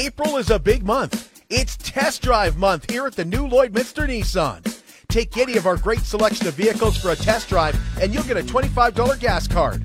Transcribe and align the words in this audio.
April 0.00 0.38
is 0.38 0.48
a 0.48 0.58
big 0.58 0.82
month. 0.82 1.42
It's 1.50 1.76
test 1.76 2.22
drive 2.22 2.56
month 2.56 2.90
here 2.90 3.04
at 3.04 3.16
the 3.16 3.24
new 3.26 3.46
Lloyd 3.46 3.74
Lloydminster 3.74 4.08
Nissan. 4.08 4.80
Take 5.08 5.36
any 5.36 5.58
of 5.58 5.66
our 5.66 5.76
great 5.76 6.00
selection 6.00 6.46
of 6.46 6.54
vehicles 6.54 6.96
for 6.96 7.10
a 7.10 7.16
test 7.16 7.50
drive, 7.50 7.78
and 8.00 8.14
you'll 8.14 8.22
get 8.22 8.38
a 8.38 8.42
$25 8.42 9.20
gas 9.20 9.46
card. 9.46 9.84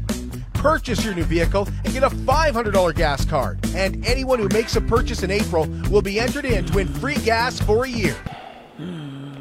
Purchase 0.54 1.04
your 1.04 1.15
new 1.15 1.25
vehicle 1.25 1.67
and 1.83 1.91
get 1.91 2.04
a 2.04 2.09
$500 2.09 2.96
gas 2.96 3.25
card. 3.25 3.59
And 3.75 4.05
anyone 4.05 4.39
who 4.39 4.47
makes 4.54 4.78
a 4.78 4.81
purchase 4.81 5.21
in 5.21 5.31
April 5.31 5.68
will 5.91 6.01
be 6.01 6.18
entered 6.18 6.45
in 6.45 6.63
to 6.63 6.73
win 6.73 6.88
free 6.88 7.16
gas 7.16 7.59
for 7.59 7.84
a 7.84 7.89
year. 7.89 8.16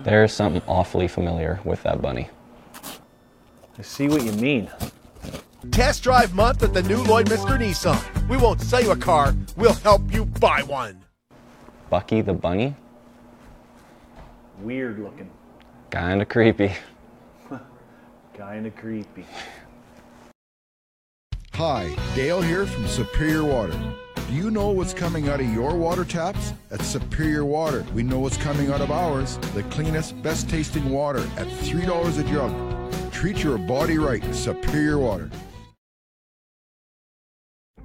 There's 0.02 0.32
something 0.32 0.62
awfully 0.66 1.06
familiar 1.06 1.60
with 1.64 1.84
that 1.84 2.02
bunny. 2.02 2.28
I 3.78 3.82
see 3.82 4.08
what 4.08 4.24
you 4.24 4.32
mean. 4.32 4.68
Test 5.70 6.02
drive 6.02 6.34
month 6.34 6.62
at 6.62 6.74
the 6.74 6.82
new 6.82 6.98
Lloydminster 7.04 7.58
Nissan. 7.58 8.28
We 8.28 8.36
won't 8.36 8.60
sell 8.60 8.82
you 8.82 8.92
a 8.92 8.96
car, 8.96 9.34
we'll 9.56 9.72
help 9.74 10.12
you 10.12 10.24
buy 10.24 10.62
one. 10.62 11.04
Bucky 11.90 12.20
the 12.20 12.32
bunny? 12.32 12.74
Weird 14.60 14.98
looking. 14.98 15.30
Kinda 15.90 16.24
creepy. 16.24 16.72
Kinda 18.34 18.70
creepy. 18.70 19.24
Hi, 21.54 21.94
Dale 22.16 22.42
here 22.42 22.66
from 22.66 22.86
Superior 22.86 23.44
Water. 23.44 23.78
Do 24.28 24.34
you 24.34 24.50
know 24.50 24.70
what's 24.70 24.94
coming 24.94 25.28
out 25.28 25.40
of 25.40 25.52
your 25.52 25.76
water 25.76 26.04
taps? 26.04 26.52
At 26.70 26.80
Superior 26.82 27.44
Water, 27.44 27.84
we 27.94 28.02
know 28.02 28.18
what's 28.18 28.36
coming 28.36 28.72
out 28.72 28.80
of 28.80 28.90
ours. 28.90 29.36
The 29.54 29.62
cleanest, 29.64 30.20
best 30.22 30.48
tasting 30.48 30.90
water 30.90 31.20
at 31.36 31.46
$3 31.46 32.18
a 32.18 32.24
jug. 32.24 33.12
Treat 33.12 33.44
your 33.44 33.58
body 33.58 33.98
right, 33.98 34.24
Superior 34.34 34.98
Water. 34.98 35.30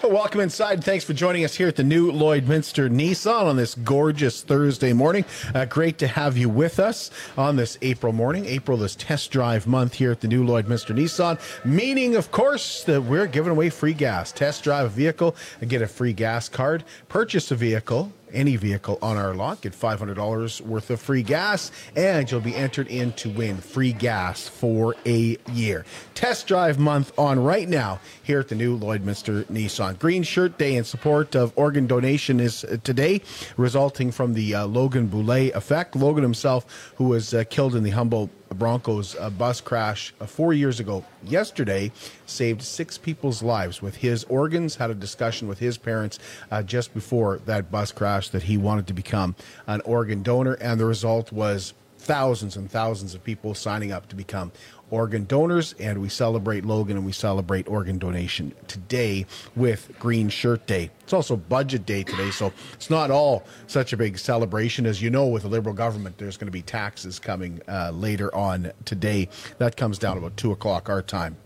Welcome 0.04 0.40
inside. 0.40 0.82
Thanks 0.82 1.04
for 1.04 1.12
joining 1.12 1.44
us 1.44 1.54
here 1.54 1.68
at 1.68 1.76
the 1.76 1.84
new 1.84 2.10
Lloydminster 2.10 2.88
Nissan 2.88 3.44
on 3.44 3.56
this 3.56 3.74
gorgeous 3.74 4.40
Thursday 4.40 4.94
morning. 4.94 5.26
Uh, 5.54 5.66
great 5.66 5.98
to 5.98 6.06
have 6.06 6.38
you 6.38 6.48
with 6.48 6.80
us 6.80 7.10
on 7.36 7.56
this 7.56 7.76
April 7.82 8.14
morning. 8.14 8.46
April 8.46 8.82
is 8.82 8.96
test 8.96 9.30
drive 9.30 9.66
month 9.66 9.92
here 9.92 10.10
at 10.10 10.20
the 10.20 10.28
new 10.28 10.42
Lloydminster 10.42 10.96
Nissan, 10.96 11.38
meaning, 11.66 12.16
of 12.16 12.30
course, 12.30 12.82
that 12.84 13.02
we're 13.02 13.26
giving 13.26 13.50
away 13.50 13.68
free 13.68 13.92
gas. 13.92 14.32
Test 14.32 14.64
drive 14.64 14.86
a 14.86 14.88
vehicle 14.88 15.36
and 15.60 15.68
get 15.68 15.82
a 15.82 15.86
free 15.86 16.14
gas 16.14 16.48
card. 16.48 16.82
Purchase 17.08 17.50
a 17.50 17.56
vehicle 17.56 18.10
any 18.32 18.56
vehicle 18.56 18.98
on 19.02 19.16
our 19.16 19.34
lot. 19.34 19.60
Get 19.60 19.72
$500 19.72 20.60
worth 20.60 20.90
of 20.90 21.00
free 21.00 21.22
gas, 21.22 21.70
and 21.96 22.30
you'll 22.30 22.40
be 22.40 22.54
entered 22.54 22.88
in 22.88 23.12
to 23.12 23.30
win 23.30 23.58
free 23.58 23.92
gas 23.92 24.48
for 24.48 24.94
a 25.06 25.36
year. 25.52 25.84
Test 26.14 26.46
drive 26.46 26.78
month 26.78 27.16
on 27.18 27.42
right 27.42 27.68
now 27.68 28.00
here 28.22 28.40
at 28.40 28.48
the 28.48 28.54
new 28.54 28.78
Lloydminster 28.78 29.44
Nissan. 29.44 29.98
Green 29.98 30.22
Shirt 30.22 30.58
Day 30.58 30.76
in 30.76 30.84
support 30.84 31.34
of 31.34 31.52
organ 31.56 31.86
donation 31.86 32.40
is 32.40 32.64
today, 32.84 33.22
resulting 33.56 34.10
from 34.10 34.34
the 34.34 34.54
uh, 34.54 34.66
Logan 34.66 35.08
Boulet 35.08 35.54
effect. 35.54 35.96
Logan 35.96 36.22
himself, 36.22 36.92
who 36.96 37.04
was 37.04 37.34
uh, 37.34 37.44
killed 37.48 37.74
in 37.74 37.82
the 37.82 37.90
Humboldt 37.90 38.30
Broncos 38.54 39.14
bus 39.38 39.60
crash 39.60 40.12
uh, 40.20 40.26
four 40.26 40.52
years 40.52 40.80
ago 40.80 41.04
yesterday 41.22 41.92
saved 42.26 42.62
six 42.62 42.98
people's 42.98 43.42
lives 43.42 43.80
with 43.80 43.96
his 43.96 44.24
organs. 44.24 44.76
Had 44.76 44.90
a 44.90 44.94
discussion 44.94 45.48
with 45.48 45.58
his 45.58 45.78
parents 45.78 46.18
uh, 46.50 46.62
just 46.62 46.92
before 46.92 47.38
that 47.46 47.70
bus 47.70 47.92
crash 47.92 48.28
that 48.30 48.44
he 48.44 48.56
wanted 48.56 48.86
to 48.88 48.92
become 48.92 49.34
an 49.66 49.80
organ 49.82 50.22
donor, 50.22 50.54
and 50.54 50.80
the 50.80 50.86
result 50.86 51.32
was 51.32 51.74
thousands 52.00 52.56
and 52.56 52.70
thousands 52.70 53.14
of 53.14 53.22
people 53.22 53.54
signing 53.54 53.92
up 53.92 54.08
to 54.08 54.16
become 54.16 54.50
organ 54.90 55.24
donors, 55.24 55.74
and 55.78 56.00
we 56.00 56.08
celebrate 56.08 56.64
Logan 56.64 56.96
and 56.96 57.06
we 57.06 57.12
celebrate 57.12 57.68
organ 57.68 57.98
donation 57.98 58.52
today 58.66 59.26
with 59.54 59.92
Green 59.98 60.28
Shirt 60.28 60.66
Day. 60.66 60.90
It's 61.02 61.12
also 61.12 61.36
Budget 61.36 61.86
Day 61.86 62.02
today, 62.02 62.30
so 62.30 62.52
it's 62.72 62.90
not 62.90 63.10
all 63.10 63.44
such 63.66 63.92
a 63.92 63.96
big 63.96 64.18
celebration. 64.18 64.86
As 64.86 65.00
you 65.00 65.10
know, 65.10 65.26
with 65.26 65.42
the 65.42 65.48
Liberal 65.48 65.74
government, 65.74 66.18
there's 66.18 66.36
going 66.36 66.48
to 66.48 66.52
be 66.52 66.62
taxes 66.62 67.18
coming 67.18 67.60
uh, 67.68 67.90
later 67.92 68.34
on 68.34 68.72
today. 68.84 69.28
That 69.58 69.76
comes 69.76 69.98
down 69.98 70.18
about 70.18 70.36
2 70.36 70.52
o'clock 70.52 70.88
our 70.88 71.02
time. 71.02 71.36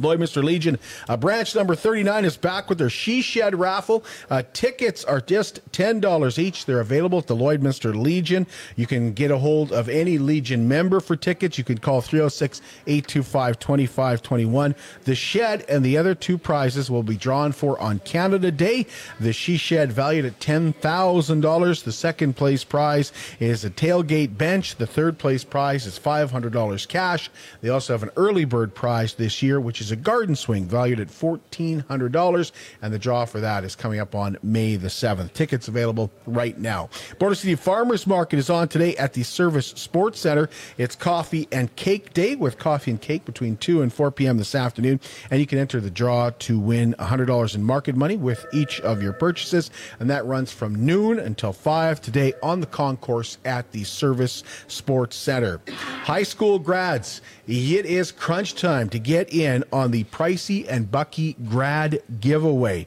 Lloydminster 0.00 0.42
Legion, 0.42 0.78
uh, 1.08 1.16
branch 1.16 1.54
number 1.54 1.74
39 1.74 2.24
is 2.24 2.36
back 2.36 2.68
with 2.68 2.78
their 2.78 2.90
She 2.90 3.22
Shed 3.22 3.58
raffle. 3.58 4.04
Uh, 4.28 4.42
tickets 4.52 5.04
are 5.04 5.20
just 5.20 5.60
$10 5.72 6.38
each. 6.38 6.66
They're 6.66 6.80
available 6.80 7.18
at 7.18 7.26
the 7.26 7.36
Lloydminster 7.36 7.94
Legion. 7.94 8.46
You 8.76 8.86
can 8.86 9.12
get 9.12 9.30
a 9.30 9.38
hold 9.38 9.72
of 9.72 9.88
any 9.88 10.18
Legion 10.18 10.68
member 10.68 11.00
for 11.00 11.16
tickets. 11.16 11.58
You 11.58 11.64
can 11.64 11.78
call 11.78 12.00
306 12.00 12.60
825 12.86 13.58
2521. 13.58 14.74
The 15.04 15.14
Shed 15.14 15.64
and 15.68 15.84
the 15.84 15.96
other 15.96 16.14
two 16.14 16.38
prizes 16.38 16.90
will 16.90 17.02
be 17.02 17.16
drawn 17.16 17.52
for 17.52 17.78
on 17.80 18.00
Canada 18.00 18.50
Day. 18.50 18.86
The 19.18 19.32
She 19.32 19.56
Shed 19.56 19.92
valued 19.92 20.24
at 20.24 20.40
$10,000. 20.40 21.84
The 21.84 21.92
second 21.92 22.36
place 22.36 22.64
prize 22.64 23.12
is 23.38 23.64
a 23.64 23.70
tailgate 23.70 24.36
bench. 24.36 24.76
The 24.76 24.86
third 24.86 25.18
place 25.18 25.44
prize 25.44 25.86
is 25.86 25.98
$500 25.98 26.88
cash. 26.88 27.30
They 27.60 27.68
also 27.68 27.92
have 27.92 28.02
an 28.02 28.10
early 28.16 28.44
bird 28.44 28.74
prize 28.74 29.14
this 29.14 29.42
year, 29.42 29.60
which 29.60 29.80
is 29.80 29.89
a 29.92 29.96
garden 29.96 30.36
swing 30.36 30.64
valued 30.64 31.00
at 31.00 31.08
$1,400. 31.08 32.52
And 32.82 32.92
the 32.92 32.98
draw 32.98 33.24
for 33.24 33.40
that 33.40 33.64
is 33.64 33.76
coming 33.76 34.00
up 34.00 34.14
on 34.14 34.36
May 34.42 34.76
the 34.76 34.88
7th. 34.88 35.32
Tickets 35.32 35.68
available 35.68 36.10
right 36.26 36.58
now. 36.58 36.88
Border 37.18 37.34
City 37.34 37.54
Farmers 37.54 38.06
Market 38.06 38.38
is 38.38 38.50
on 38.50 38.68
today 38.68 38.96
at 38.96 39.12
the 39.12 39.22
Servus 39.22 39.68
Sports 39.68 40.20
Center. 40.20 40.48
It's 40.78 40.96
coffee 40.96 41.48
and 41.52 41.74
cake 41.76 42.12
day 42.12 42.36
with 42.36 42.58
coffee 42.58 42.90
and 42.90 43.00
cake 43.00 43.24
between 43.24 43.56
2 43.56 43.82
and 43.82 43.92
4 43.92 44.10
p.m. 44.10 44.38
this 44.38 44.54
afternoon. 44.54 45.00
And 45.30 45.40
you 45.40 45.46
can 45.46 45.58
enter 45.58 45.80
the 45.80 45.90
draw 45.90 46.30
to 46.30 46.58
win 46.58 46.94
$100 46.98 47.54
in 47.54 47.62
market 47.62 47.96
money 47.96 48.16
with 48.16 48.46
each 48.52 48.80
of 48.80 49.02
your 49.02 49.12
purchases. 49.12 49.70
And 49.98 50.10
that 50.10 50.24
runs 50.26 50.52
from 50.52 50.84
noon 50.84 51.18
until 51.18 51.52
5 51.52 52.00
today 52.00 52.32
on 52.42 52.60
the 52.60 52.66
concourse 52.66 53.38
at 53.44 53.70
the 53.72 53.84
Servus 53.84 54.42
Sports 54.68 55.16
Center. 55.16 55.60
High 56.04 56.22
school 56.22 56.58
grads, 56.58 57.20
it 57.46 57.86
is 57.86 58.12
crunch 58.12 58.54
time 58.54 58.88
to 58.90 58.98
get 58.98 59.32
in 59.32 59.64
on 59.72 59.90
the 59.90 60.04
Pricey 60.04 60.66
and 60.68 60.90
Bucky 60.90 61.34
grad 61.48 62.02
giveaway. 62.20 62.86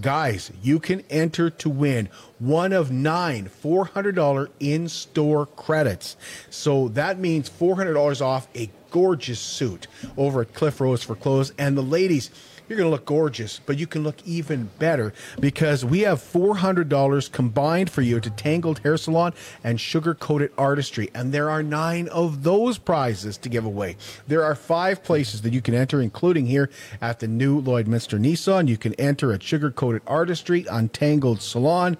Guys, 0.00 0.50
you 0.62 0.80
can 0.80 1.04
enter 1.10 1.50
to 1.50 1.68
win 1.68 2.08
one 2.38 2.72
of 2.72 2.90
nine 2.90 3.50
$400 3.62 4.48
in 4.58 4.88
store 4.88 5.44
credits. 5.46 6.16
So 6.48 6.88
that 6.88 7.18
means 7.18 7.50
$400 7.50 8.22
off 8.22 8.48
a 8.54 8.70
gorgeous 8.90 9.40
suit 9.40 9.86
over 10.16 10.42
at 10.42 10.54
Cliff 10.54 10.80
Rose 10.80 11.02
for 11.02 11.14
Clothes. 11.14 11.52
And 11.58 11.76
the 11.76 11.82
ladies, 11.82 12.30
you're 12.68 12.78
going 12.78 12.86
to 12.86 12.90
look 12.90 13.04
gorgeous, 13.04 13.60
but 13.66 13.78
you 13.78 13.86
can 13.86 14.02
look 14.02 14.16
even 14.24 14.70
better 14.78 15.12
because 15.40 15.84
we 15.84 16.00
have 16.00 16.20
$400 16.20 17.32
combined 17.32 17.90
for 17.90 18.02
you 18.02 18.20
to 18.20 18.30
Tangled 18.30 18.78
Hair 18.80 18.96
Salon 18.96 19.34
and 19.62 19.80
Sugar 19.80 20.14
Coated 20.14 20.52
Artistry. 20.56 21.10
And 21.14 21.32
there 21.32 21.50
are 21.50 21.62
nine 21.62 22.08
of 22.08 22.42
those 22.42 22.78
prizes 22.78 23.36
to 23.38 23.48
give 23.48 23.64
away. 23.64 23.96
There 24.26 24.44
are 24.44 24.54
five 24.54 25.02
places 25.02 25.42
that 25.42 25.52
you 25.52 25.60
can 25.60 25.74
enter, 25.74 26.00
including 26.00 26.46
here 26.46 26.70
at 27.00 27.20
the 27.20 27.28
new 27.28 27.60
Lloydminster 27.60 28.18
Nissan. 28.18 28.68
You 28.68 28.76
can 28.76 28.94
enter 28.94 29.32
at 29.32 29.42
Sugar 29.42 29.70
Coated 29.70 30.02
Artistry, 30.06 30.64
Untangled 30.70 31.42
Salon, 31.42 31.96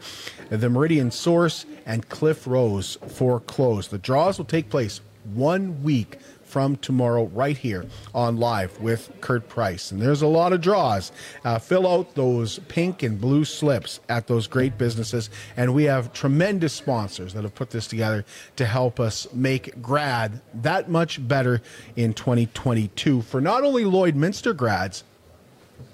the 0.49 0.71
Meridian 0.71 1.11
Source, 1.11 1.67
and 1.87 2.09
Cliff 2.09 2.47
Rose 2.47 2.99
for 3.09 3.41
clothes. 3.41 3.89
The 3.89 3.99
draws 3.99 4.39
will 4.39 4.45
take 4.45 4.71
place 4.71 5.01
one 5.35 5.83
week 5.83 6.19
from 6.53 6.77
tomorrow 6.77 7.25
right 7.33 7.57
here 7.57 7.87
on 8.15 8.37
live 8.37 8.79
with 8.79 9.11
Kurt 9.23 9.49
Price. 9.49 9.91
And 9.91 10.03
there's 10.03 10.21
a 10.21 10.27
lot 10.27 10.53
of 10.53 10.61
draws. 10.61 11.11
Uh, 11.47 11.59
fill 11.59 11.89
out 11.89 12.15
those 12.15 12.59
pink 12.69 13.03
and 13.03 13.19
blue 13.19 13.47
slips 13.47 14.01
at 14.11 14.27
those 14.27 14.47
great 14.47 14.77
businesses. 14.77 15.31
And 15.57 15.73
we 15.73 15.85
have 15.85 16.13
tremendous 16.13 16.75
sponsors 16.75 17.33
that 17.33 17.43
have 17.43 17.55
put 17.55 17.71
this 17.71 17.87
together 17.87 18.27
to 18.57 18.67
help 18.67 19.01
us 19.01 19.27
make 19.33 19.81
grad 19.81 20.43
that 20.53 20.91
much 20.91 21.27
better 21.27 21.63
in 21.97 22.13
2022 22.13 23.23
for 23.23 23.41
not 23.41 23.65
only 23.65 23.85
Lloydminster 23.85 24.55
grads, 24.55 25.05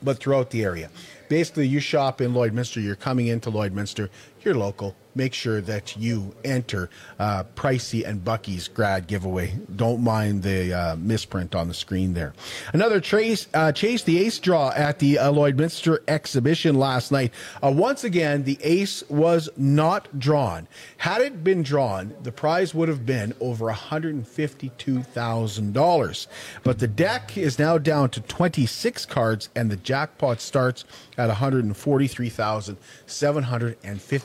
but 0.03 0.19
throughout 0.19 0.51
the 0.51 0.65
area 0.65 0.91
basically 1.29 1.67
you 1.67 1.81
shop 1.81 2.21
in 2.21 2.33
Lloydminster, 2.33 2.83
you're 2.83 2.97
coming 2.97 3.27
into 3.27 3.51
Lloydminster, 3.51 4.09
you're 4.45 4.55
local, 4.55 4.95
make 5.19 5.35
sure 5.35 5.61
that 5.61 5.95
you 5.97 6.33
enter 6.45 6.89
uh, 7.19 7.43
Pricey 7.57 8.07
and 8.07 8.25
Bucky's 8.25 8.69
grad 8.69 9.09
giveaway. 9.09 9.59
Don't 9.75 10.01
mind 10.03 10.45
the 10.45 10.73
uh, 10.73 10.95
misprint 10.97 11.57
on 11.57 11.69
the 11.69 11.75
screen 11.75 12.15
there. 12.15 12.33
Another 12.73 13.01
trace, 13.01 13.49
uh, 13.53 13.73
chase 13.73 14.05
the 14.05 14.25
ace 14.25 14.39
draw 14.39 14.71
at 14.71 15.01
the 15.01 15.19
uh, 15.19 15.33
Lloydminster 15.33 15.99
exhibition 16.07 16.77
last 16.77 17.11
night. 17.11 17.35
Uh, 17.63 17.73
once 17.75 18.05
again, 18.05 18.45
the 18.45 18.59
ace 18.63 19.03
was 19.09 19.49
not 19.57 20.19
drawn. 20.19 20.69
Had 20.99 21.21
it 21.21 21.43
been 21.43 21.65
drawn, 21.65 22.15
the 22.23 22.31
prize 22.31 22.73
would 22.75 22.89
have 22.89 23.05
been 23.05 23.35
over 23.41 23.65
$152,000. 23.67 26.27
But 26.63 26.79
the 26.79 26.87
deck 26.87 27.37
is 27.37 27.59
now 27.59 27.79
down 27.79 28.11
to 28.11 28.21
26 28.21 29.05
cards, 29.07 29.49
and 29.57 29.69
the 29.71 29.77
jackpot 29.77 30.41
starts 30.41 30.85
at 31.17 31.29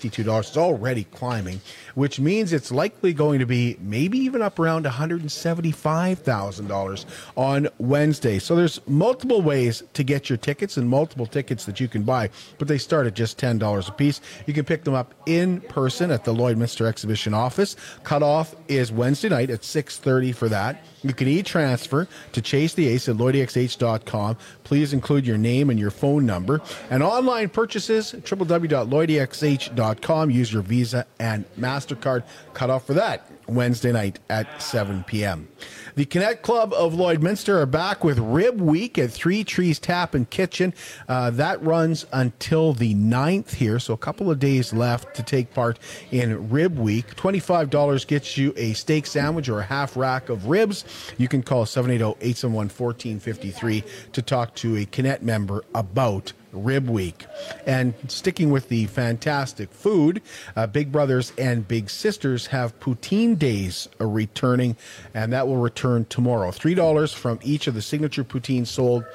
$143,752. 0.09 0.39
It's 0.39 0.57
already 0.57 1.03
climbing, 1.05 1.61
which 1.95 2.19
means 2.19 2.53
it's 2.53 2.71
likely 2.71 3.13
going 3.13 3.39
to 3.39 3.45
be 3.45 3.77
maybe 3.81 4.17
even 4.19 4.41
up 4.41 4.59
around 4.59 4.85
$175,000 4.85 7.05
on 7.35 7.67
Wednesday. 7.77 8.39
So 8.39 8.55
there's 8.55 8.79
multiple 8.87 9.41
ways 9.41 9.83
to 9.93 10.03
get 10.03 10.29
your 10.29 10.37
tickets 10.37 10.77
and 10.77 10.89
multiple 10.89 11.25
tickets 11.25 11.65
that 11.65 11.79
you 11.79 11.87
can 11.87 12.03
buy, 12.03 12.29
but 12.57 12.67
they 12.67 12.77
start 12.77 13.07
at 13.07 13.13
just 13.13 13.39
$10 13.39 13.89
a 13.89 13.91
piece. 13.93 14.19
You 14.45 14.53
can 14.53 14.65
pick 14.65 14.83
them 14.83 14.93
up 14.93 15.13
in 15.25 15.61
person 15.61 16.11
at 16.11 16.25
the 16.25 16.33
Lloydminster 16.33 16.85
Exhibition 16.85 17.33
office. 17.33 17.77
Cutoff 18.03 18.55
is 18.67 18.91
Wednesday 18.91 19.29
night 19.29 19.49
at 19.49 19.61
6:30 19.61 20.35
for 20.35 20.49
that. 20.49 20.83
You 21.03 21.13
can 21.13 21.27
e-transfer 21.27 22.07
to 22.31 22.41
Chase 22.41 22.73
the 22.73 22.87
Ace 22.87 23.07
at 23.09 23.17
LloydXH.com. 23.17 24.37
Please 24.63 24.93
include 24.93 25.27
your 25.27 25.37
name 25.37 25.69
and 25.69 25.79
your 25.79 25.91
phone 25.91 26.25
number. 26.25 26.61
And 26.89 27.03
online 27.03 27.49
purchases, 27.49 28.13
www.lloydxh.com. 28.13 30.31
Use 30.31 30.53
your 30.53 30.61
Visa 30.61 31.05
and 31.19 31.43
MasterCard. 31.59 32.23
Cutoff 32.53 32.87
for 32.87 32.93
that 32.93 33.29
Wednesday 33.47 33.91
night 33.91 34.19
at 34.29 34.61
7 34.61 35.03
p.m. 35.03 35.49
The 35.95 36.05
Connect 36.05 36.41
Club 36.41 36.73
of 36.73 36.93
Lloydminster 36.93 37.61
are 37.61 37.67
back 37.67 38.03
with 38.03 38.17
Rib 38.17 38.59
Week 38.59 38.97
at 38.97 39.11
Three 39.11 39.43
Trees 39.43 39.77
Tap 39.77 40.15
and 40.15 40.27
Kitchen. 40.27 40.73
Uh, 41.07 41.29
that 41.29 41.61
runs 41.61 42.07
until 42.11 42.73
the 42.73 42.95
9th 42.95 43.53
here, 43.53 43.77
so 43.77 43.93
a 43.93 43.97
couple 43.97 44.31
of 44.31 44.39
days 44.39 44.73
left 44.73 45.15
to 45.15 45.21
take 45.21 45.53
part 45.53 45.77
in 46.09 46.49
Rib 46.49 46.79
Week. 46.79 47.15
$25 47.15 48.07
gets 48.07 48.35
you 48.37 48.55
a 48.57 48.73
steak 48.73 49.05
sandwich 49.05 49.49
or 49.49 49.59
a 49.59 49.63
half 49.63 49.95
rack 49.95 50.29
of 50.29 50.47
ribs. 50.47 50.83
You 51.19 51.27
can 51.27 51.43
call 51.43 51.67
780 51.67 52.17
871 52.21 52.69
1453 52.69 53.83
to 54.13 54.21
talk 54.23 54.55
to 54.55 54.77
a 54.77 54.85
Connect 54.85 55.21
member 55.21 55.63
about 55.75 56.33
Rib 56.53 56.89
Week. 56.89 57.25
And 57.65 57.93
sticking 58.07 58.51
with 58.51 58.69
the 58.69 58.85
fantastic 58.85 59.71
food, 59.71 60.21
uh, 60.55 60.67
Big 60.67 60.91
Brothers 60.91 61.33
and 61.37 61.67
Big 61.67 61.89
Sisters 61.89 62.47
have 62.47 62.79
poutine 62.79 63.37
days 63.37 63.89
returning, 63.99 64.77
and 65.13 65.33
that 65.33 65.47
will 65.47 65.57
return 65.57 66.05
tomorrow. 66.05 66.51
$3 66.51 67.13
from 67.13 67.39
each 67.43 67.67
of 67.67 67.73
the 67.73 67.81
signature 67.81 68.23
poutines 68.23 68.67
sold 68.67 69.05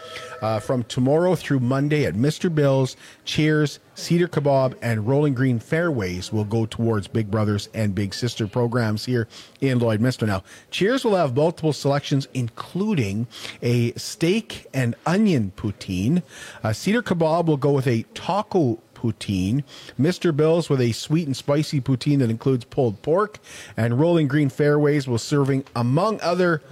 uh, 0.43 0.61
from 0.61 0.83
tomorrow 0.85 1.35
through 1.35 1.61
Monday 1.61 2.05
at 2.05 2.15
Mr. 2.15 2.53
Bill's, 2.55 2.97
Cheers, 3.25 3.79
Cedar 3.99 4.29
Kebab, 4.29 4.77
and 4.81 5.09
Rolling 5.09 5.35
Green 5.35 5.59
Fairways 5.59 6.33
will 6.33 6.45
go 6.45 6.67
towards 6.67 7.09
Big 7.09 7.33
Brothers 7.33 7.69
and 7.75 7.97
Big 7.97 8.15
Sister 8.15 8.47
programs 8.47 9.05
here 9.05 9.27
in 9.61 9.81
Lloydminster. 9.81 10.25
Now, 10.25 10.45
Cheers 10.71 11.05
will 11.05 11.17
have 11.17 11.35
multiple 11.35 11.73
selections, 11.73 12.29
including 12.33 13.27
a 13.61 13.93
steak 13.95 14.67
and 14.73 14.95
onion 15.05 15.53
poutine. 15.57 16.23
Uh, 16.63 16.73
Cedar 16.73 17.03
Kebab 17.03 17.47
will 17.47 17.57
go 17.57 17.73
with 17.73 17.89
a 17.89 18.05
taco 18.15 18.79
poutine. 18.95 19.65
Mr. 20.01 20.35
Bill's 20.35 20.71
with 20.71 20.81
a 20.81 20.93
sweet 20.93 21.27
and 21.27 21.37
spicy 21.37 21.81
poutine 21.81 22.21
that 22.21 22.31
includes 22.31 22.65
pulled 22.65 23.03
pork. 23.03 23.41
And 23.77 23.99
Rolling 23.99 24.29
Green 24.29 24.49
Fairways 24.49 25.09
will 25.09 25.19
serving, 25.19 25.65
among 25.75 26.21
other 26.21 26.63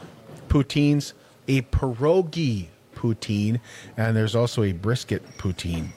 poutines, 0.49 1.13
a 1.49 1.63
pierogi 1.63 2.69
poutine. 2.95 3.59
And 3.97 4.17
there's 4.17 4.37
also 4.37 4.63
a 4.63 4.73
brisket 4.73 5.27
poutine. 5.39 5.89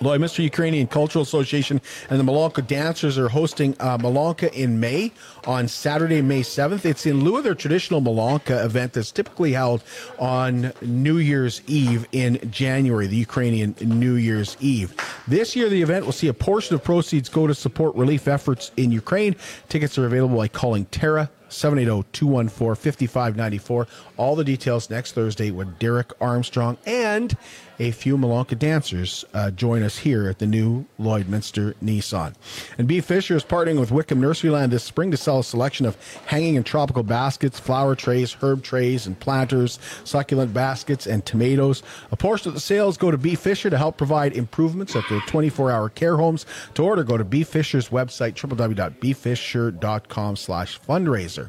Lloydminster 0.00 0.42
Ukrainian 0.42 0.86
Cultural 0.86 1.22
Association 1.22 1.80
and 2.08 2.18
the 2.18 2.24
Malanka 2.24 2.66
Dancers 2.66 3.18
are 3.18 3.28
hosting 3.28 3.76
uh, 3.80 3.98
Malanka 3.98 4.50
in 4.52 4.80
May 4.80 5.12
on 5.46 5.68
Saturday, 5.68 6.22
May 6.22 6.40
7th. 6.40 6.86
It's 6.86 7.04
in 7.04 7.22
lieu 7.22 7.36
of 7.36 7.44
their 7.44 7.54
traditional 7.54 8.00
Malanka 8.00 8.64
event 8.64 8.94
that's 8.94 9.12
typically 9.12 9.52
held 9.52 9.82
on 10.18 10.72
New 10.80 11.18
Year's 11.18 11.60
Eve 11.66 12.06
in 12.12 12.50
January, 12.50 13.08
the 13.08 13.16
Ukrainian 13.16 13.74
New 13.80 14.14
Year's 14.14 14.56
Eve. 14.60 14.94
This 15.28 15.54
year, 15.54 15.68
the 15.68 15.82
event 15.82 16.06
will 16.06 16.12
see 16.12 16.28
a 16.28 16.34
portion 16.34 16.74
of 16.74 16.82
proceeds 16.82 17.28
go 17.28 17.46
to 17.46 17.54
support 17.54 17.94
relief 17.94 18.26
efforts 18.26 18.70
in 18.78 18.90
Ukraine. 18.90 19.36
Tickets 19.68 19.98
are 19.98 20.06
available 20.06 20.38
by 20.38 20.48
calling 20.48 20.86
Terra 20.86 21.30
780-214-5594. 21.50 23.86
All 24.16 24.34
the 24.34 24.44
details 24.44 24.88
next 24.88 25.12
Thursday 25.12 25.50
with 25.50 25.78
Derek 25.78 26.12
Armstrong 26.20 26.78
and 26.86 27.36
a 27.80 27.90
few 27.92 28.18
Malanka 28.18 28.58
dancers 28.58 29.24
uh, 29.32 29.50
join 29.50 29.82
us 29.82 29.96
here 29.96 30.28
at 30.28 30.38
the 30.38 30.46
new 30.46 30.84
Lloydminster 31.00 31.72
Nissan. 31.82 32.34
And 32.76 32.86
Bea 32.86 33.00
Fisher 33.00 33.36
is 33.36 33.42
partnering 33.42 33.80
with 33.80 33.90
Wickham 33.90 34.20
Nurseryland 34.20 34.68
this 34.68 34.84
spring 34.84 35.10
to 35.12 35.16
sell 35.16 35.38
a 35.38 35.44
selection 35.44 35.86
of 35.86 35.96
hanging 36.26 36.58
and 36.58 36.66
tropical 36.66 37.02
baskets, 37.02 37.58
flower 37.58 37.94
trays, 37.94 38.36
herb 38.42 38.62
trays, 38.62 39.06
and 39.06 39.18
planters, 39.18 39.78
succulent 40.04 40.52
baskets, 40.52 41.06
and 41.06 41.24
tomatoes. 41.24 41.82
A 42.12 42.16
portion 42.16 42.48
of 42.48 42.54
the 42.54 42.60
sales 42.60 42.98
go 42.98 43.10
to 43.10 43.16
Bea 43.16 43.34
Fisher 43.34 43.70
to 43.70 43.78
help 43.78 43.96
provide 43.96 44.34
improvements 44.34 44.94
at 44.94 45.04
their 45.08 45.20
24-hour 45.20 45.88
care 45.88 46.18
homes. 46.18 46.44
To 46.74 46.84
order, 46.84 47.02
go 47.02 47.16
to 47.16 47.24
Bea 47.24 47.44
Fisher's 47.44 47.88
website, 47.88 48.34
www.bfisher.com 48.34 50.36
slash 50.36 50.78
fundraiser. 50.82 51.39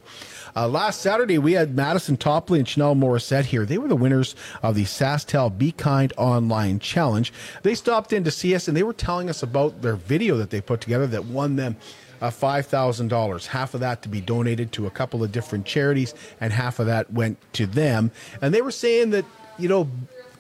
Uh, 0.56 0.68
last 0.68 1.02
Saturday, 1.02 1.38
we 1.38 1.54
had 1.54 1.76
Madison 1.76 2.18
Topley 2.18 2.60
and 2.60 2.68
Chanel 2.68 2.96
Morissette 2.96 3.46
here. 3.46 3.66
They 3.66 3.78
were 3.78 3.88
the 3.88 3.96
winners 3.96 4.36
of 4.62 4.76
the 4.76 4.84
SaskTel 4.84 5.58
Be 5.58 5.72
Kind 5.72 6.14
Online 6.18 6.78
Challenge. 6.80 7.34
They 7.64 7.76
stopped 7.76 8.14
in 8.14 8.24
to 8.26 8.32
see 8.32 8.54
us 8.54 8.68
and 8.68 8.78
they 8.78 8.84
were 8.84 8.94
telling 8.94 9.30
us 9.30 9.42
about 9.42 9.82
their 9.82 9.96
video 9.96 10.38
that 10.38 10.50
they 10.50 10.62
put 10.62 10.82
together 10.82 11.08
that 11.08 11.26
won 11.26 11.56
them 11.56 11.78
uh, 12.22 12.30
$5,000. 12.30 13.46
Half 13.48 13.74
of 13.74 13.80
that 13.80 14.02
to 14.04 14.10
be 14.10 14.22
donated 14.22 14.72
to 14.74 14.88
a 14.88 14.92
couple 14.92 15.24
of 15.24 15.32
different 15.32 15.66
charities, 15.66 16.14
and 16.40 16.54
half 16.54 16.80
of 16.80 16.86
that 16.86 17.12
went 17.12 17.38
to 17.54 17.66
them. 17.66 18.12
And 18.42 18.54
they 18.54 18.62
were 18.62 18.72
saying 18.72 19.10
that, 19.12 19.26
you 19.58 19.68
know, 19.68 19.90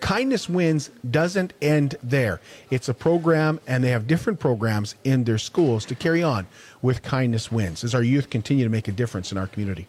Kindness 0.01 0.49
Wins 0.49 0.89
doesn't 1.09 1.53
end 1.61 1.95
there. 2.03 2.41
It's 2.69 2.89
a 2.89 2.93
program, 2.93 3.59
and 3.67 3.83
they 3.83 3.91
have 3.91 4.07
different 4.07 4.39
programs 4.39 4.95
in 5.03 5.23
their 5.23 5.37
schools 5.37 5.85
to 5.85 5.95
carry 5.95 6.23
on 6.23 6.47
with 6.81 7.03
Kindness 7.03 7.51
Wins 7.51 7.83
as 7.83 7.95
our 7.95 8.03
youth 8.03 8.29
continue 8.29 8.63
to 8.63 8.69
make 8.69 8.87
a 8.87 8.91
difference 8.91 9.31
in 9.31 9.37
our 9.37 9.47
community. 9.47 9.87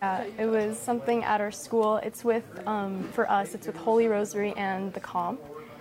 Uh, 0.00 0.24
it 0.38 0.46
was 0.46 0.78
something 0.78 1.22
at 1.24 1.40
our 1.40 1.50
school. 1.50 1.96
It's 1.98 2.24
with, 2.24 2.44
um, 2.66 3.02
for 3.12 3.30
us, 3.30 3.54
it's 3.54 3.66
with 3.66 3.76
Holy 3.76 4.08
Rosary 4.08 4.54
and 4.56 4.92
the 4.94 5.00
Comp. 5.00 5.40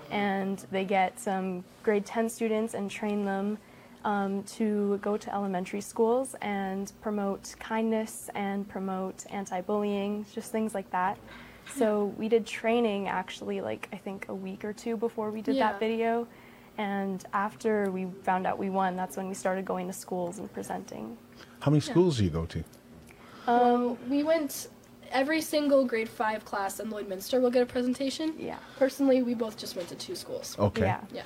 And 0.09 0.63
they 0.71 0.83
get 0.83 1.19
some 1.19 1.63
grade 1.83 2.05
10 2.05 2.29
students 2.29 2.73
and 2.73 2.91
train 2.91 3.25
them 3.25 3.57
um, 4.03 4.43
to 4.43 4.97
go 5.01 5.17
to 5.17 5.33
elementary 5.33 5.81
schools 5.81 6.35
and 6.41 6.91
promote 7.01 7.55
kindness 7.59 8.29
and 8.35 8.67
promote 8.67 9.25
anti 9.29 9.61
bullying, 9.61 10.25
just 10.33 10.51
things 10.51 10.73
like 10.73 10.89
that. 10.91 11.17
So 11.75 12.13
we 12.17 12.27
did 12.29 12.45
training 12.45 13.07
actually, 13.07 13.61
like 13.61 13.87
I 13.93 13.97
think 13.97 14.27
a 14.29 14.35
week 14.35 14.65
or 14.65 14.73
two 14.73 14.97
before 14.97 15.31
we 15.31 15.41
did 15.41 15.55
Yeah. 15.55 15.71
that 15.71 15.79
video. 15.79 16.27
And 16.77 17.23
after 17.33 17.91
we 17.91 18.07
found 18.23 18.47
out 18.47 18.57
we 18.57 18.69
won, 18.69 18.95
that's 18.95 19.17
when 19.17 19.27
we 19.27 19.33
started 19.33 19.65
going 19.65 19.87
to 19.87 19.93
schools 19.93 20.39
and 20.39 20.51
presenting. 20.51 21.17
How 21.59 21.69
many 21.71 21.81
schools 21.81 22.17
do 22.17 22.23
you 22.23 22.29
go 22.29 22.45
to? 22.45 22.63
Well, 23.47 23.97
we 24.09 24.23
went 24.23 24.67
every 25.11 25.41
single 25.41 25.85
grade 25.85 26.09
five 26.09 26.45
class 26.45 26.79
in 26.79 26.89
Lloydminster 26.89 27.41
will 27.41 27.51
get 27.51 27.61
a 27.61 27.65
presentation. 27.65 28.33
Yeah. 28.39 28.57
Personally, 28.77 29.21
we 29.21 29.33
both 29.33 29.57
just 29.57 29.75
went 29.75 29.89
to 29.89 29.95
two 29.95 30.15
schools. 30.15 30.55
Okay. 30.57 30.83
Yeah. 30.83 31.01
Yeah. 31.13 31.23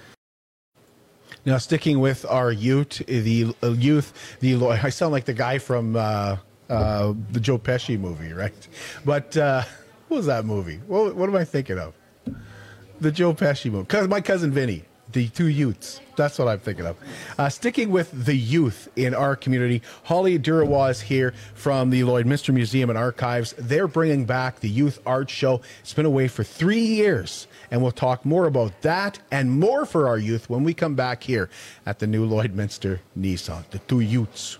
Now, 1.45 1.57
sticking 1.59 1.99
with 1.99 2.25
our 2.25 2.51
youth, 2.51 3.03
the 3.07 3.55
uh, 3.61 3.69
youth, 3.71 4.37
the 4.39 4.55
Lo- 4.55 4.71
I 4.83 4.89
sound 4.89 5.11
like 5.11 5.25
the 5.25 5.33
guy 5.33 5.59
from 5.59 5.95
uh, 5.95 6.37
uh, 6.69 7.13
the 7.31 7.39
Joe 7.39 7.59
Pesci 7.59 7.99
movie, 7.99 8.33
right? 8.33 8.67
But 9.05 9.37
uh, 9.37 9.63
what 10.07 10.17
was 10.17 10.25
that 10.27 10.45
movie? 10.45 10.79
What, 10.87 11.15
what 11.15 11.29
am 11.29 11.35
I 11.35 11.45
thinking 11.45 11.79
of? 11.79 11.93
The 12.99 13.11
Joe 13.11 13.33
Pesci 13.33 13.71
movie. 13.71 13.87
Cause 13.87 14.07
my 14.07 14.21
cousin 14.21 14.51
Vinny, 14.51 14.83
the 15.11 15.27
two 15.29 15.47
youths. 15.47 15.99
That's 16.15 16.39
what 16.39 16.47
I'm 16.47 16.59
thinking 16.59 16.85
of. 16.85 16.97
Uh, 17.37 17.49
sticking 17.49 17.89
with 17.89 18.11
the 18.25 18.35
youth 18.35 18.87
in 18.95 19.13
our 19.13 19.35
community, 19.35 19.81
Holly 20.03 20.39
Durawa 20.39 20.91
is 20.91 21.01
here 21.01 21.33
from 21.53 21.89
the 21.89 22.01
Lloydminster 22.01 22.53
Museum 22.53 22.89
and 22.89 22.97
Archives. 22.97 23.53
They're 23.57 23.87
bringing 23.87 24.25
back 24.25 24.59
the 24.59 24.69
Youth 24.69 24.99
Art 25.05 25.29
Show. 25.29 25.61
It's 25.81 25.93
been 25.93 26.05
away 26.05 26.27
for 26.27 26.43
three 26.43 26.79
years, 26.79 27.47
and 27.71 27.81
we'll 27.81 27.91
talk 27.91 28.25
more 28.25 28.45
about 28.45 28.81
that 28.81 29.19
and 29.31 29.51
more 29.51 29.85
for 29.85 30.07
our 30.07 30.17
youth 30.17 30.49
when 30.49 30.63
we 30.63 30.73
come 30.73 30.95
back 30.95 31.23
here 31.23 31.49
at 31.85 31.99
the 31.99 32.07
new 32.07 32.27
Lloydminster 32.27 32.99
Nissan. 33.17 33.69
The 33.71 33.79
two 33.79 33.99
youths. 33.99 34.59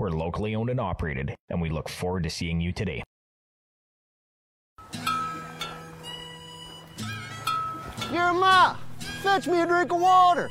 We're 0.00 0.08
locally 0.08 0.54
owned 0.54 0.70
and 0.70 0.80
operated, 0.80 1.34
and 1.50 1.60
we 1.60 1.68
look 1.68 1.86
forward 1.86 2.22
to 2.22 2.30
seeing 2.30 2.58
you 2.58 2.72
today. 2.72 3.02
Jeremiah, 8.10 8.76
fetch 9.22 9.46
me 9.46 9.60
a 9.60 9.66
drink 9.66 9.92
of 9.92 10.00
water. 10.00 10.48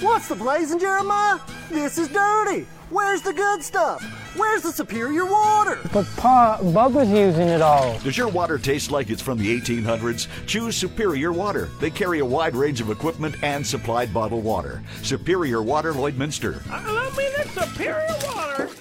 What's 0.00 0.28
the 0.28 0.34
blazing, 0.34 0.78
Jeremiah? 0.78 1.40
This 1.68 1.98
is 1.98 2.08
dirty. 2.08 2.66
Where's 2.88 3.20
the 3.20 3.34
good 3.34 3.62
stuff? 3.62 4.02
Where's 4.36 4.62
the 4.62 4.72
superior 4.72 5.24
water? 5.24 5.78
But 5.92 6.06
Pa, 6.16 6.60
Bub 6.62 6.94
was 6.94 7.08
using 7.08 7.48
it 7.48 7.62
all. 7.62 7.98
Does 8.00 8.18
your 8.18 8.28
water 8.28 8.58
taste 8.58 8.90
like 8.90 9.08
it's 9.08 9.22
from 9.22 9.38
the 9.38 9.60
1800s? 9.60 10.28
Choose 10.46 10.76
Superior 10.76 11.32
Water. 11.32 11.70
They 11.80 11.90
carry 11.90 12.18
a 12.18 12.24
wide 12.24 12.54
range 12.54 12.82
of 12.82 12.90
equipment 12.90 13.36
and 13.42 13.66
supplied 13.66 14.12
bottled 14.12 14.44
water. 14.44 14.82
Superior 15.02 15.62
Water 15.62 15.92
Lloydminster. 15.94 16.60
I 16.70 16.84
love 16.92 17.16
me 17.16 17.28
that 17.36 17.48
superior 17.48 18.14
water. 18.34 18.68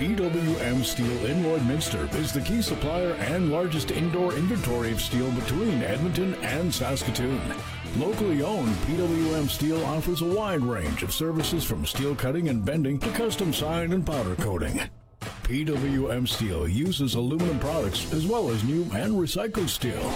PWM 0.00 0.82
Steel 0.82 1.26
in 1.26 1.42
Lloydminster 1.44 2.14
is 2.14 2.32
the 2.32 2.40
key 2.40 2.62
supplier 2.62 3.12
and 3.14 3.52
largest 3.52 3.90
indoor 3.90 4.32
inventory 4.32 4.92
of 4.92 5.00
steel 5.02 5.30
between 5.32 5.82
Edmonton 5.82 6.34
and 6.36 6.72
Saskatoon. 6.72 7.38
Locally 7.96 8.42
owned, 8.42 8.74
PWM 8.86 9.48
Steel 9.48 9.84
offers 9.84 10.22
a 10.22 10.26
wide 10.26 10.62
range 10.62 11.02
of 11.02 11.12
services 11.12 11.64
from 11.64 11.84
steel 11.84 12.14
cutting 12.14 12.48
and 12.48 12.64
bending 12.64 13.00
to 13.00 13.10
custom 13.10 13.52
sign 13.52 13.92
and 13.92 14.06
powder 14.06 14.36
coating. 14.36 14.80
PWM 15.42 16.28
Steel 16.28 16.68
uses 16.68 17.16
aluminum 17.16 17.58
products 17.58 18.12
as 18.12 18.26
well 18.26 18.48
as 18.50 18.62
new 18.62 18.82
and 18.94 19.14
recycled 19.14 19.68
steel. 19.68 20.12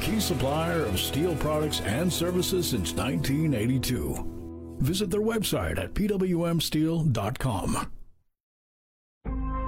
Key 0.00 0.20
supplier 0.20 0.84
of 0.84 1.00
steel 1.00 1.34
products 1.36 1.80
and 1.80 2.12
services 2.12 2.68
since 2.68 2.92
1982. 2.92 4.76
Visit 4.78 5.10
their 5.10 5.20
website 5.20 5.78
at 5.78 5.92
pwmsteel.com. 5.92 7.90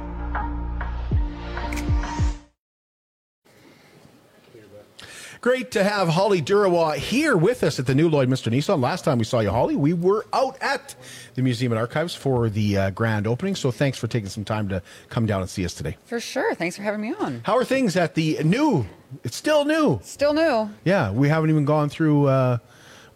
Great 5.43 5.71
to 5.71 5.83
have 5.83 6.07
Holly 6.07 6.41
Durawa 6.41 6.95
here 6.95 7.35
with 7.35 7.65
us 7.65 7.77
at 7.77 7.85
the 7.85 7.93
new 7.93 8.09
Lloydminster 8.09 8.49
Nissan. 8.49 8.79
Last 8.81 9.03
time 9.03 9.17
we 9.17 9.25
saw 9.25 9.41
you, 9.41 9.49
Holly, 9.49 9.75
we 9.75 9.91
were 9.91 10.25
out 10.31 10.55
at 10.61 10.95
the 11.35 11.41
Museum 11.41 11.73
and 11.73 11.79
Archives 11.79 12.15
for 12.15 12.49
the 12.49 12.77
uh, 12.77 12.89
grand 12.91 13.27
opening. 13.27 13.53
So 13.53 13.69
thanks 13.69 13.97
for 13.97 14.07
taking 14.07 14.29
some 14.29 14.45
time 14.45 14.69
to 14.69 14.81
come 15.09 15.25
down 15.25 15.41
and 15.41 15.49
see 15.49 15.65
us 15.65 15.73
today. 15.73 15.97
For 16.05 16.21
sure. 16.21 16.55
Thanks 16.55 16.77
for 16.77 16.83
having 16.83 17.01
me 17.01 17.13
on. 17.19 17.41
How 17.43 17.57
are 17.57 17.65
things 17.65 17.97
at 17.97 18.15
the 18.15 18.41
new? 18.45 18.85
It's 19.25 19.35
still 19.35 19.65
new. 19.65 19.99
Still 20.01 20.33
new. 20.33 20.69
Yeah, 20.85 21.11
we 21.11 21.27
haven't 21.27 21.49
even 21.49 21.65
gone 21.65 21.89
through 21.89 22.27
uh, 22.27 22.59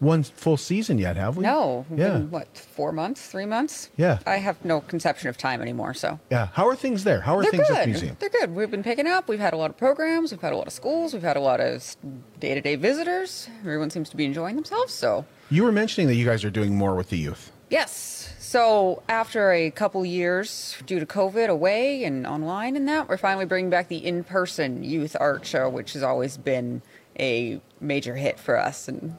one 0.00 0.22
full 0.22 0.56
season 0.56 0.98
yet, 0.98 1.16
have 1.16 1.36
we? 1.36 1.42
No. 1.44 1.86
Yeah. 1.90 2.10
Been, 2.10 2.30
what, 2.30 2.56
four 2.56 2.92
months, 2.92 3.26
three 3.26 3.46
months? 3.46 3.90
Yeah. 3.96 4.18
I 4.26 4.36
have 4.36 4.64
no 4.64 4.80
conception 4.80 5.28
of 5.28 5.36
time 5.36 5.60
anymore, 5.60 5.94
so. 5.94 6.20
Yeah. 6.30 6.48
How 6.52 6.68
are 6.68 6.76
things 6.76 7.04
there? 7.04 7.20
How 7.20 7.36
are 7.36 7.42
They're 7.42 7.50
things 7.52 7.68
good. 7.68 7.76
at 7.76 7.84
the 7.84 7.90
museum? 7.90 8.16
They're 8.20 8.28
good. 8.28 8.54
We've 8.54 8.70
been 8.70 8.82
picking 8.82 9.06
up. 9.06 9.28
We've 9.28 9.40
had 9.40 9.54
a 9.54 9.56
lot 9.56 9.70
of 9.70 9.76
programs. 9.76 10.30
We've 10.30 10.40
had 10.40 10.52
a 10.52 10.56
lot 10.56 10.66
of 10.66 10.72
schools. 10.72 11.12
We've 11.12 11.22
had 11.22 11.36
a 11.36 11.40
lot 11.40 11.60
of 11.60 11.96
day 12.38 12.54
to 12.54 12.60
day 12.60 12.76
visitors. 12.76 13.48
Everyone 13.60 13.90
seems 13.90 14.08
to 14.10 14.16
be 14.16 14.24
enjoying 14.24 14.56
themselves, 14.56 14.92
so. 14.94 15.24
You 15.50 15.64
were 15.64 15.72
mentioning 15.72 16.08
that 16.08 16.14
you 16.14 16.26
guys 16.26 16.44
are 16.44 16.50
doing 16.50 16.74
more 16.76 16.94
with 16.94 17.10
the 17.10 17.18
youth. 17.18 17.50
Yes. 17.70 18.34
So 18.38 19.02
after 19.10 19.52
a 19.52 19.70
couple 19.70 20.06
years 20.06 20.76
due 20.86 21.00
to 21.00 21.06
COVID 21.06 21.48
away 21.48 22.04
and 22.04 22.26
online 22.26 22.76
and 22.76 22.88
that, 22.88 23.08
we're 23.08 23.18
finally 23.18 23.44
bringing 23.44 23.68
back 23.68 23.88
the 23.88 23.98
in-person 23.98 24.84
youth 24.84 25.14
art 25.20 25.44
show, 25.44 25.68
which 25.68 25.92
has 25.92 26.02
always 26.02 26.38
been 26.38 26.80
a 27.18 27.60
major 27.80 28.16
hit 28.16 28.38
for 28.38 28.56
us 28.56 28.88
and 28.88 29.14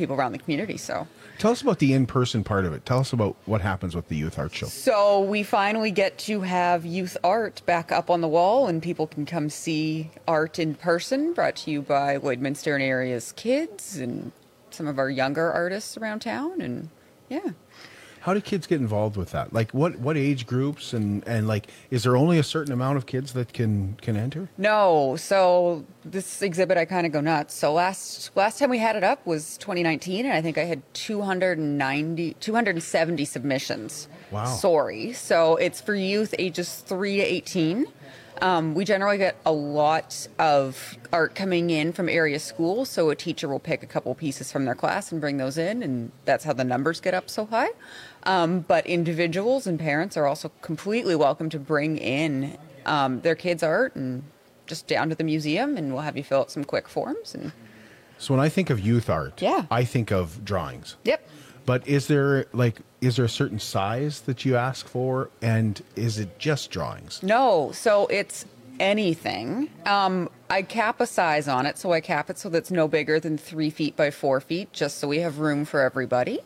people 0.00 0.16
around 0.16 0.32
the 0.32 0.38
community. 0.38 0.76
So 0.76 1.06
Tell 1.40 1.52
us 1.52 1.62
about 1.62 1.78
the 1.78 1.94
in-person 1.94 2.44
part 2.44 2.66
of 2.66 2.74
it. 2.74 2.84
Tell 2.84 2.98
us 2.98 3.14
about 3.14 3.34
what 3.46 3.62
happens 3.62 3.94
with 3.94 4.08
the 4.08 4.14
youth 4.16 4.38
art 4.38 4.54
show. 4.54 4.66
So 4.66 5.22
we 5.22 5.42
finally 5.42 5.90
get 5.90 6.18
to 6.18 6.42
have 6.42 6.84
youth 6.84 7.16
art 7.24 7.62
back 7.64 7.90
up 7.90 8.10
on 8.10 8.20
the 8.20 8.28
wall, 8.28 8.66
and 8.66 8.82
people 8.82 9.06
can 9.06 9.24
come 9.24 9.48
see 9.48 10.10
art 10.28 10.58
in 10.58 10.74
person. 10.74 11.32
Brought 11.32 11.56
to 11.56 11.70
you 11.70 11.80
by 11.80 12.18
Lloydminster 12.18 12.74
and 12.74 12.82
area's 12.82 13.32
kids 13.32 13.96
and 13.96 14.32
some 14.68 14.86
of 14.86 14.98
our 14.98 15.08
younger 15.08 15.50
artists 15.50 15.96
around 15.96 16.20
town, 16.20 16.60
and 16.60 16.90
yeah. 17.30 17.52
How 18.20 18.34
do 18.34 18.40
kids 18.40 18.66
get 18.66 18.80
involved 18.80 19.16
with 19.16 19.30
that? 19.30 19.52
Like 19.52 19.72
what 19.72 19.98
what 19.98 20.16
age 20.16 20.46
groups 20.46 20.92
and 20.92 21.26
and 21.26 21.48
like 21.48 21.68
is 21.90 22.02
there 22.02 22.16
only 22.16 22.38
a 22.38 22.42
certain 22.42 22.72
amount 22.72 22.98
of 22.98 23.06
kids 23.06 23.32
that 23.32 23.52
can 23.52 23.96
can 24.02 24.16
enter? 24.16 24.48
No, 24.58 25.16
so 25.16 25.84
this 26.04 26.42
exhibit 26.42 26.76
I 26.76 26.84
kind 26.84 27.06
of 27.06 27.12
go 27.12 27.20
nuts. 27.20 27.54
So 27.54 27.72
last 27.72 28.30
last 28.36 28.58
time 28.58 28.68
we 28.68 28.78
had 28.78 28.94
it 28.94 29.04
up 29.04 29.26
was 29.26 29.56
2019, 29.56 30.26
and 30.26 30.34
I 30.34 30.42
think 30.42 30.58
I 30.58 30.64
had 30.64 30.82
290 30.92 32.34
270 32.34 33.24
submissions. 33.24 34.08
Wow. 34.30 34.44
Sorry. 34.44 35.12
So 35.14 35.56
it's 35.56 35.80
for 35.80 35.94
youth 35.94 36.34
ages 36.38 36.76
three 36.76 37.16
to 37.16 37.22
18. 37.22 37.86
Um, 38.42 38.74
we 38.74 38.84
generally 38.84 39.18
get 39.18 39.36
a 39.44 39.52
lot 39.52 40.26
of 40.38 40.96
art 41.12 41.34
coming 41.34 41.68
in 41.68 41.92
from 41.92 42.08
area 42.08 42.38
schools, 42.38 42.88
so 42.88 43.10
a 43.10 43.14
teacher 43.14 43.48
will 43.48 43.58
pick 43.58 43.82
a 43.82 43.86
couple 43.86 44.14
pieces 44.14 44.50
from 44.50 44.64
their 44.64 44.74
class 44.74 45.12
and 45.12 45.20
bring 45.20 45.36
those 45.36 45.58
in, 45.58 45.82
and 45.82 46.10
that's 46.24 46.44
how 46.44 46.54
the 46.54 46.64
numbers 46.64 47.00
get 47.00 47.12
up 47.12 47.28
so 47.28 47.44
high. 47.44 47.68
Um, 48.24 48.60
but 48.60 48.86
individuals 48.86 49.66
and 49.66 49.78
parents 49.78 50.16
are 50.16 50.26
also 50.26 50.50
completely 50.60 51.14
welcome 51.16 51.48
to 51.50 51.58
bring 51.58 51.96
in 51.98 52.58
um, 52.86 53.20
their 53.22 53.34
kids' 53.34 53.62
art 53.62 53.94
and 53.96 54.22
just 54.66 54.86
down 54.86 55.08
to 55.08 55.14
the 55.14 55.24
museum, 55.24 55.76
and 55.76 55.92
we'll 55.92 56.02
have 56.02 56.16
you 56.16 56.22
fill 56.24 56.40
out 56.40 56.50
some 56.50 56.64
quick 56.64 56.88
forms. 56.88 57.34
And 57.34 57.52
So 58.18 58.34
when 58.34 58.40
I 58.44 58.48
think 58.48 58.70
of 58.70 58.78
youth 58.80 59.08
art, 59.10 59.40
Yeah. 59.40 59.64
I 59.70 59.84
think 59.84 60.10
of 60.12 60.44
drawings. 60.44 60.96
yep, 61.04 61.26
But 61.66 61.86
is 61.88 62.06
there 62.06 62.46
like 62.52 62.76
is 63.00 63.16
there 63.16 63.24
a 63.24 63.28
certain 63.30 63.58
size 63.58 64.20
that 64.22 64.44
you 64.44 64.56
ask 64.56 64.86
for 64.86 65.30
and 65.40 65.80
is 65.96 66.18
it 66.18 66.38
just 66.38 66.70
drawings? 66.70 67.22
No, 67.22 67.72
so 67.72 68.06
it's 68.08 68.44
anything. 68.78 69.70
Um, 69.86 70.28
I 70.50 70.62
cap 70.62 71.00
a 71.00 71.06
size 71.06 71.48
on 71.48 71.64
it, 71.66 71.78
so 71.78 71.92
I 71.92 72.00
cap 72.00 72.28
it 72.30 72.38
so 72.38 72.48
that's 72.48 72.70
no 72.70 72.88
bigger 72.88 73.18
than 73.20 73.38
three 73.38 73.70
feet 73.70 73.96
by 73.96 74.10
four 74.10 74.40
feet, 74.40 74.72
just 74.72 74.98
so 74.98 75.08
we 75.08 75.18
have 75.20 75.38
room 75.38 75.64
for 75.64 75.80
everybody. 75.80 76.40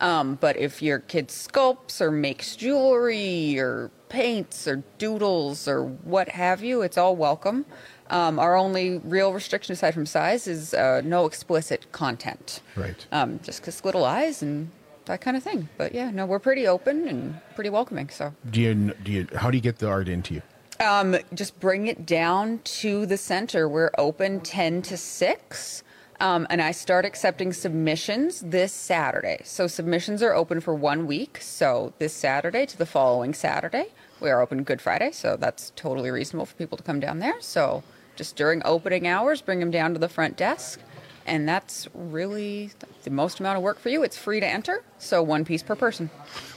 Um, 0.00 0.36
but 0.40 0.56
if 0.56 0.80
your 0.80 1.00
kid 1.00 1.28
sculpts 1.28 2.00
or 2.00 2.10
makes 2.10 2.56
jewelry 2.56 3.58
or 3.58 3.90
paints 4.08 4.66
or 4.66 4.82
doodles 4.98 5.66
or 5.66 5.84
what 5.84 6.28
have 6.30 6.62
you, 6.62 6.82
it's 6.82 6.96
all 6.96 7.16
welcome. 7.16 7.66
Um, 8.10 8.38
our 8.38 8.56
only 8.56 8.98
real 8.98 9.32
restriction 9.32 9.72
aside 9.72 9.92
from 9.94 10.06
size 10.06 10.46
is 10.46 10.72
uh, 10.72 11.02
no 11.04 11.26
explicit 11.26 11.90
content. 11.92 12.62
Right. 12.74 13.06
Um, 13.12 13.40
just 13.42 13.60
because 13.60 13.84
little 13.84 14.04
eyes 14.04 14.42
and 14.42 14.70
that 15.06 15.20
kind 15.20 15.36
of 15.36 15.42
thing. 15.42 15.68
But 15.76 15.94
yeah, 15.94 16.10
no, 16.10 16.24
we're 16.26 16.38
pretty 16.38 16.66
open 16.66 17.08
and 17.08 17.40
pretty 17.54 17.70
welcoming. 17.70 18.08
So. 18.08 18.34
Do 18.48 18.60
you 18.60 18.94
do 19.02 19.12
you 19.12 19.26
how 19.34 19.50
do 19.50 19.56
you 19.56 19.62
get 19.62 19.78
the 19.78 19.88
art 19.88 20.08
into 20.08 20.34
you? 20.34 20.42
Um, 20.80 21.16
just 21.34 21.58
bring 21.58 21.88
it 21.88 22.06
down 22.06 22.60
to 22.62 23.04
the 23.04 23.16
center. 23.16 23.68
We're 23.68 23.90
open 23.98 24.40
10 24.40 24.82
to 24.82 24.96
6. 24.96 25.82
Um, 26.20 26.46
and 26.50 26.60
I 26.60 26.72
start 26.72 27.04
accepting 27.04 27.52
submissions 27.52 28.40
this 28.40 28.72
Saturday. 28.72 29.40
So 29.44 29.66
submissions 29.68 30.22
are 30.22 30.34
open 30.34 30.60
for 30.60 30.74
one 30.74 31.06
week. 31.06 31.38
So 31.40 31.92
this 31.98 32.12
Saturday 32.12 32.66
to 32.66 32.76
the 32.76 32.86
following 32.86 33.34
Saturday. 33.34 33.92
We 34.20 34.30
are 34.30 34.40
open 34.40 34.64
Good 34.64 34.80
Friday, 34.80 35.12
so 35.12 35.36
that's 35.36 35.70
totally 35.76 36.10
reasonable 36.10 36.46
for 36.46 36.56
people 36.56 36.76
to 36.76 36.82
come 36.82 36.98
down 36.98 37.20
there. 37.20 37.40
So 37.40 37.84
just 38.16 38.34
during 38.34 38.62
opening 38.64 39.06
hours, 39.06 39.40
bring 39.40 39.60
them 39.60 39.70
down 39.70 39.92
to 39.92 40.00
the 40.00 40.08
front 40.08 40.36
desk. 40.36 40.80
And 41.24 41.46
that's 41.48 41.86
really 41.94 42.70
the 43.04 43.10
most 43.10 43.38
amount 43.38 43.58
of 43.58 43.62
work 43.62 43.78
for 43.78 43.90
you. 43.90 44.02
It's 44.02 44.16
free 44.16 44.40
to 44.40 44.46
enter, 44.46 44.82
so 44.98 45.22
one 45.22 45.44
piece 45.44 45.62
per 45.62 45.76
person. 45.76 46.10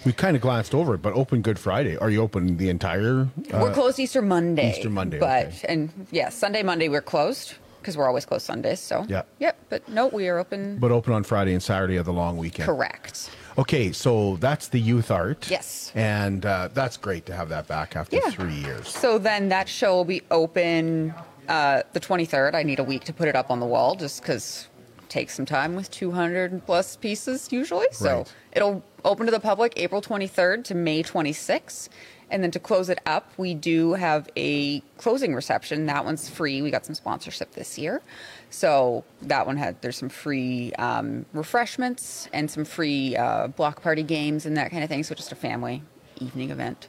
We 0.05 0.13
kind 0.13 0.35
of 0.35 0.41
glanced 0.41 0.73
over 0.73 0.95
it, 0.95 1.01
but 1.01 1.13
open 1.13 1.41
Good 1.41 1.59
Friday. 1.59 1.97
Are 1.97 2.09
you 2.09 2.21
open 2.21 2.55
the 2.55 2.69
entire? 2.69 3.27
we're 3.53 3.73
closed 3.73 3.99
Easter 3.99 4.21
Monday. 4.21 4.71
Easter 4.71 4.89
Monday, 4.89 5.19
But, 5.19 5.47
okay. 5.47 5.65
and 5.67 6.07
yeah, 6.09 6.29
Sunday, 6.29 6.63
Monday, 6.63 6.87
we're 6.87 7.01
closed 7.01 7.55
because 7.81 7.97
we're 7.97 8.07
always 8.07 8.25
closed 8.25 8.45
Sundays. 8.45 8.79
So, 8.79 9.05
Yeah. 9.09 9.23
Yep. 9.39 9.57
But 9.69 9.89
no, 9.89 10.07
we 10.07 10.27
are 10.29 10.37
open. 10.37 10.77
But 10.77 10.91
open 10.91 11.13
on 11.13 11.23
Friday 11.23 11.53
and 11.53 11.61
Saturday 11.63 11.97
of 11.97 12.05
the 12.05 12.13
long 12.13 12.37
weekend. 12.37 12.67
Correct. 12.67 13.29
Okay, 13.57 13.91
so 13.91 14.37
that's 14.37 14.67
the 14.69 14.79
youth 14.79 15.11
art. 15.11 15.49
Yes. 15.49 15.91
And 15.95 16.45
uh, 16.45 16.69
that's 16.73 16.95
great 16.97 17.25
to 17.25 17.33
have 17.35 17.49
that 17.49 17.67
back 17.67 17.95
after 17.95 18.15
Yeah. 18.17 18.29
three 18.29 18.53
years. 18.53 18.87
So 18.87 19.17
then 19.17 19.49
that 19.49 19.67
show 19.67 19.95
will 19.95 20.05
be 20.05 20.21
open 20.31 21.13
uh, 21.49 21.81
the 21.93 21.99
23rd. 21.99 22.53
I 22.55 22.63
need 22.63 22.79
a 22.79 22.83
week 22.83 23.03
to 23.05 23.13
put 23.13 23.27
it 23.27 23.35
up 23.35 23.49
on 23.51 23.59
the 23.59 23.65
wall 23.65 23.95
just 23.95 24.21
because 24.21 24.67
takes 25.09 25.35
some 25.35 25.45
time 25.45 25.75
with 25.75 25.91
200 25.91 26.65
plus 26.65 26.95
pieces 26.95 27.49
usually. 27.51 27.87
So 27.91 28.17
Right. 28.19 28.33
it'll 28.53 28.81
open 29.03 29.25
to 29.25 29.31
the 29.31 29.41
public 29.41 29.73
April 29.75 30.01
23rd 30.01 30.63
to 30.65 30.75
May 30.75 31.03
26th. 31.03 31.89
And 32.31 32.41
then 32.41 32.49
to 32.51 32.59
close 32.59 32.89
it 32.89 32.99
up, 33.05 33.31
we 33.37 33.53
do 33.53 33.93
have 33.93 34.29
a 34.37 34.79
closing 34.97 35.35
reception. 35.35 35.85
That 35.85 36.05
one's 36.05 36.29
free. 36.29 36.61
We 36.61 36.71
got 36.71 36.85
some 36.85 36.95
sponsorship 36.95 37.51
this 37.51 37.77
year. 37.77 38.01
So 38.49 39.03
that 39.21 39.45
one 39.45 39.57
had, 39.57 39.81
there's 39.81 39.97
some 39.97 40.09
free 40.09 40.73
um, 40.79 41.25
refreshments 41.33 42.29
and 42.31 42.49
some 42.49 42.65
free 42.65 43.15
uh, 43.17 43.47
block 43.47 43.83
party 43.83 44.03
games 44.03 44.45
and 44.45 44.55
that 44.57 44.71
kind 44.71 44.83
of 44.83 44.89
thing. 44.89 45.03
So 45.03 45.13
just 45.13 45.31
a 45.31 45.35
family 45.35 45.83
evening 46.19 46.51
event 46.51 46.87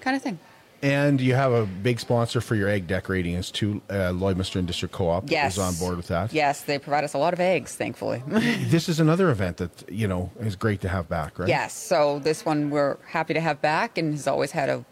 kind 0.00 0.16
of 0.16 0.22
thing. 0.22 0.38
And 0.82 1.20
you 1.20 1.34
have 1.34 1.52
a 1.52 1.66
big 1.66 1.98
sponsor 1.98 2.40
for 2.40 2.54
your 2.54 2.68
egg 2.68 2.86
decorating 2.86 3.34
is 3.34 3.50
too. 3.50 3.82
Uh, 3.90 4.12
Lloydminster 4.12 4.64
District 4.64 4.94
Co-op 4.94 5.28
Yes. 5.30 5.54
is 5.54 5.58
on 5.58 5.74
board 5.74 5.96
with 5.96 6.06
that. 6.08 6.32
Yes, 6.32 6.60
they 6.62 6.78
provide 6.78 7.02
us 7.02 7.14
a 7.14 7.18
lot 7.18 7.32
of 7.32 7.40
eggs, 7.40 7.74
thankfully. 7.74 8.22
This 8.68 8.88
is 8.88 9.00
another 9.00 9.30
event 9.30 9.56
that 9.56 9.70
you 9.90 10.06
know 10.06 10.30
is 10.40 10.54
great 10.54 10.80
to 10.82 10.88
have 10.88 11.08
back, 11.08 11.38
right? 11.38 11.48
Yes, 11.48 11.72
so 11.74 12.20
this 12.20 12.44
one 12.44 12.70
we're 12.70 12.96
happy 13.08 13.34
to 13.34 13.40
have 13.40 13.60
back 13.60 13.98
and 13.98 14.12
has 14.12 14.26
always 14.28 14.52
had 14.52 14.68
a 14.68 14.84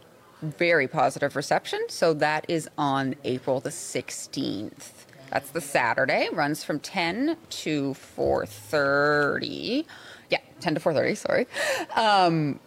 very 0.43 0.89
positive 0.89 1.37
reception. 1.37 1.81
So 1.89 2.13
that 2.15 2.45
is 2.49 2.69
on 2.77 3.15
April 3.25 3.61
the 3.61 3.71
16th. 3.71 4.91
That's 5.31 5.51
the 5.51 5.61
Saturday. 5.61 6.29
Runs 6.33 6.63
from 6.65 6.79
10 6.81 7.37
to 7.51 7.95
4:30. 7.95 9.85
Yeah, 10.31 10.39
10 10.61 10.75
to 10.75 10.81
4:30. 10.81 11.15
Sorry. 11.17 11.47
Um, 11.95 12.59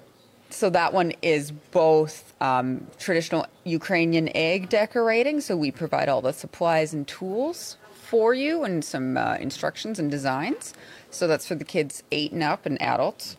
so 0.50 0.70
that 0.70 0.94
one 0.94 1.14
is 1.22 1.52
both 1.52 2.34
um, 2.42 2.88
traditional 2.98 3.46
Ukrainian 3.64 4.30
egg 4.36 4.70
decorating. 4.70 5.42
So 5.42 5.56
we 5.56 5.72
provide 5.72 6.10
all 6.10 6.22
the 6.22 6.34
supplies 6.34 6.94
and 6.94 7.08
tools 7.08 7.78
for 7.94 8.34
you 8.34 8.64
and 8.64 8.84
some 8.84 9.18
uh, 9.18 9.36
instructions 9.36 10.00
and 10.00 10.10
designs. 10.10 10.74
So 11.12 11.28
that's 11.28 11.46
for 11.48 11.56
the 11.56 11.64
kids 11.64 12.04
eight 12.12 12.32
and 12.32 12.44
up 12.44 12.66
and 12.66 12.82
adults 12.82 13.38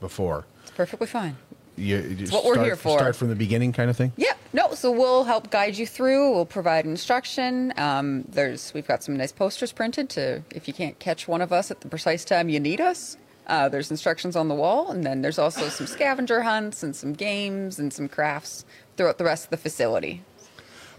before, 0.00 0.44
It's 0.62 0.70
perfectly 0.72 1.06
fine. 1.06 1.36
you, 1.76 1.96
you 1.96 2.16
It's 2.20 2.32
what 2.32 2.44
we're 2.44 2.62
here 2.62 2.76
for. 2.76 2.98
Start 2.98 3.16
from 3.16 3.28
the 3.28 3.34
beginning, 3.34 3.72
kind 3.72 3.88
of 3.90 3.96
thing. 3.96 4.12
Yeah, 4.16 4.34
no, 4.56 4.72
so 4.72 4.90
we'll 4.90 5.24
help 5.24 5.50
guide 5.50 5.76
you 5.76 5.86
through. 5.86 6.32
We'll 6.32 6.46
provide 6.46 6.86
instruction. 6.86 7.74
Um, 7.76 8.24
there's 8.26 8.72
we've 8.72 8.86
got 8.86 9.02
some 9.02 9.14
nice 9.14 9.30
posters 9.30 9.70
printed 9.70 10.08
to 10.10 10.42
if 10.50 10.66
you 10.66 10.72
can't 10.72 10.98
catch 10.98 11.28
one 11.28 11.42
of 11.42 11.52
us 11.52 11.70
at 11.70 11.82
the 11.82 11.88
precise 11.88 12.24
time 12.24 12.48
you 12.48 12.58
need 12.58 12.80
us. 12.80 13.18
Uh, 13.46 13.68
there's 13.68 13.90
instructions 13.90 14.34
on 14.34 14.48
the 14.48 14.54
wall, 14.54 14.90
and 14.90 15.04
then 15.04 15.20
there's 15.20 15.38
also 15.38 15.68
some 15.68 15.86
scavenger 15.86 16.40
hunts 16.40 16.82
and 16.82 16.96
some 16.96 17.12
games 17.12 17.78
and 17.78 17.92
some 17.92 18.08
crafts 18.08 18.64
throughout 18.96 19.18
the 19.18 19.24
rest 19.24 19.44
of 19.44 19.50
the 19.50 19.58
facility. 19.58 20.22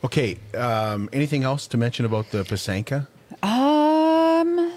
Okay. 0.03 0.37
Um, 0.53 1.09
anything 1.11 1.43
else 1.43 1.65
to 1.67 1.77
mention 1.77 2.05
about 2.05 2.29
the 2.29 2.43
Pysanka? 2.43 3.07
Um, 3.41 4.71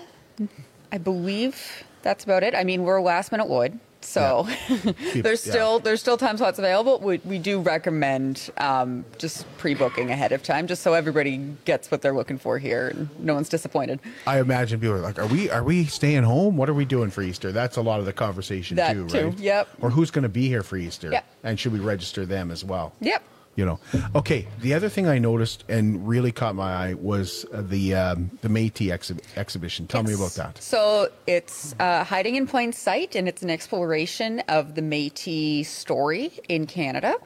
I 0.90 0.96
believe 0.98 1.84
that's 2.00 2.24
about 2.24 2.42
it. 2.42 2.54
I 2.54 2.64
mean, 2.64 2.84
we're 2.84 3.02
last 3.02 3.30
minute 3.30 3.48
Lloyd, 3.48 3.78
so 4.00 4.48
there's 5.14 5.46
yeah. 5.46 5.52
still 5.52 5.78
there's 5.78 6.00
still 6.00 6.16
time 6.16 6.36
slots 6.36 6.58
available. 6.58 6.98
We, 6.98 7.18
we 7.24 7.38
do 7.38 7.60
recommend 7.60 8.50
um, 8.56 9.04
just 9.18 9.46
pre-booking 9.58 10.10
ahead 10.10 10.32
of 10.32 10.42
time, 10.42 10.66
just 10.66 10.82
so 10.82 10.94
everybody 10.94 11.38
gets 11.64 11.90
what 11.90 12.02
they're 12.02 12.14
looking 12.14 12.38
for 12.38 12.58
here 12.58 12.88
and 12.88 13.08
no 13.18 13.34
one's 13.34 13.48
disappointed. 13.48 14.00
I 14.26 14.40
imagine 14.40 14.80
people 14.80 14.96
are 14.96 15.00
like, 15.00 15.18
"Are 15.18 15.26
we? 15.26 15.50
Are 15.50 15.62
we 15.62 15.84
staying 15.84 16.22
home? 16.22 16.56
What 16.56 16.68
are 16.68 16.74
we 16.74 16.84
doing 16.84 17.10
for 17.10 17.22
Easter?" 17.22 17.52
That's 17.52 17.76
a 17.76 17.82
lot 17.82 18.00
of 18.00 18.06
the 18.06 18.12
conversation 18.12 18.76
That 18.76 18.94
too, 18.94 19.08
too, 19.08 19.28
right? 19.28 19.38
yep. 19.38 19.68
Or 19.80 19.90
who's 19.90 20.10
going 20.10 20.22
to 20.22 20.28
be 20.28 20.48
here 20.48 20.62
for 20.62 20.76
Easter? 20.76 21.10
Yep. 21.10 21.24
And 21.44 21.58
should 21.58 21.72
we 21.72 21.80
register 21.80 22.26
them 22.26 22.50
as 22.50 22.64
well? 22.64 22.92
Yep. 23.00 23.22
You 23.60 23.66
know. 23.66 23.78
Okay. 24.14 24.46
The 24.62 24.72
other 24.72 24.88
thing 24.88 25.06
I 25.06 25.18
noticed 25.18 25.64
and 25.68 26.08
really 26.08 26.32
caught 26.32 26.54
my 26.54 26.72
eye 26.72 26.94
was 26.94 27.44
uh, 27.52 27.60
the 27.60 27.94
um, 27.94 28.30
the 28.40 28.48
Métis 28.48 28.88
exhi- 28.88 29.20
exhibition. 29.36 29.86
Tell 29.86 30.02
me 30.02 30.14
about 30.14 30.30
that. 30.36 30.62
So 30.62 31.10
it's 31.26 31.74
uh, 31.78 32.04
hiding 32.04 32.36
in 32.36 32.46
plain 32.46 32.72
sight, 32.72 33.14
and 33.14 33.28
it's 33.28 33.42
an 33.42 33.50
exploration 33.50 34.40
of 34.48 34.76
the 34.76 34.80
Métis 34.80 35.66
story 35.66 36.32
in 36.48 36.66
Canada. 36.66 37.16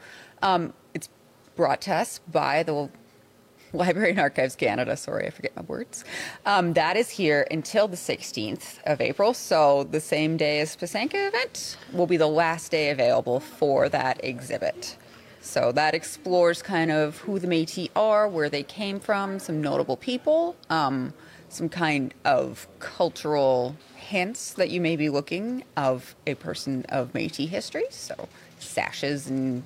Um, 0.42 0.73
it's 0.92 1.09
brought 1.55 1.81
to 1.83 1.94
us 1.94 2.18
by 2.33 2.64
the 2.64 2.90
Library 3.73 4.11
and 4.11 4.18
Archives 4.18 4.57
Canada. 4.57 4.97
Sorry, 4.97 5.29
I 5.29 5.31
forget 5.31 5.55
my 5.55 5.62
words. 5.62 6.05
Um, 6.47 6.73
that 6.73 6.97
is 6.97 7.11
here 7.11 7.47
until 7.49 7.87
the 7.87 7.97
16th 7.97 8.83
of 8.87 9.01
April. 9.01 9.35
So 9.35 9.85
the 9.85 10.01
same 10.01 10.37
day 10.37 10.59
as 10.59 10.77
Pysanka 10.77 11.29
event 11.29 11.77
will 11.92 12.09
be 12.09 12.16
the 12.16 12.27
last 12.27 12.73
day 12.73 12.90
available 12.90 13.38
for 13.38 13.88
that 13.88 14.18
exhibit. 14.25 14.97
So 15.44 15.72
that 15.72 15.94
explores 15.94 16.62
kind 16.62 16.90
of 16.90 17.18
who 17.18 17.38
the 17.38 17.46
Métis 17.46 17.90
are, 17.94 18.26
where 18.26 18.48
they 18.48 18.62
came 18.62 18.98
from, 18.98 19.38
some 19.38 19.61
notable 19.61 19.96
people, 19.96 20.57
um, 20.70 21.12
some 21.50 21.68
kind 21.68 22.14
of 22.24 22.66
cultural 22.78 23.76
hints 23.94 24.54
that 24.54 24.70
you 24.70 24.80
may 24.80 24.96
be 24.96 25.11
looking 25.11 25.62
of 25.76 26.16
a 26.26 26.35
person 26.35 26.87
of 26.88 27.12
Métis 27.12 27.48
history. 27.48 27.85
So 27.90 28.28
sashes 28.59 29.28
and 29.28 29.62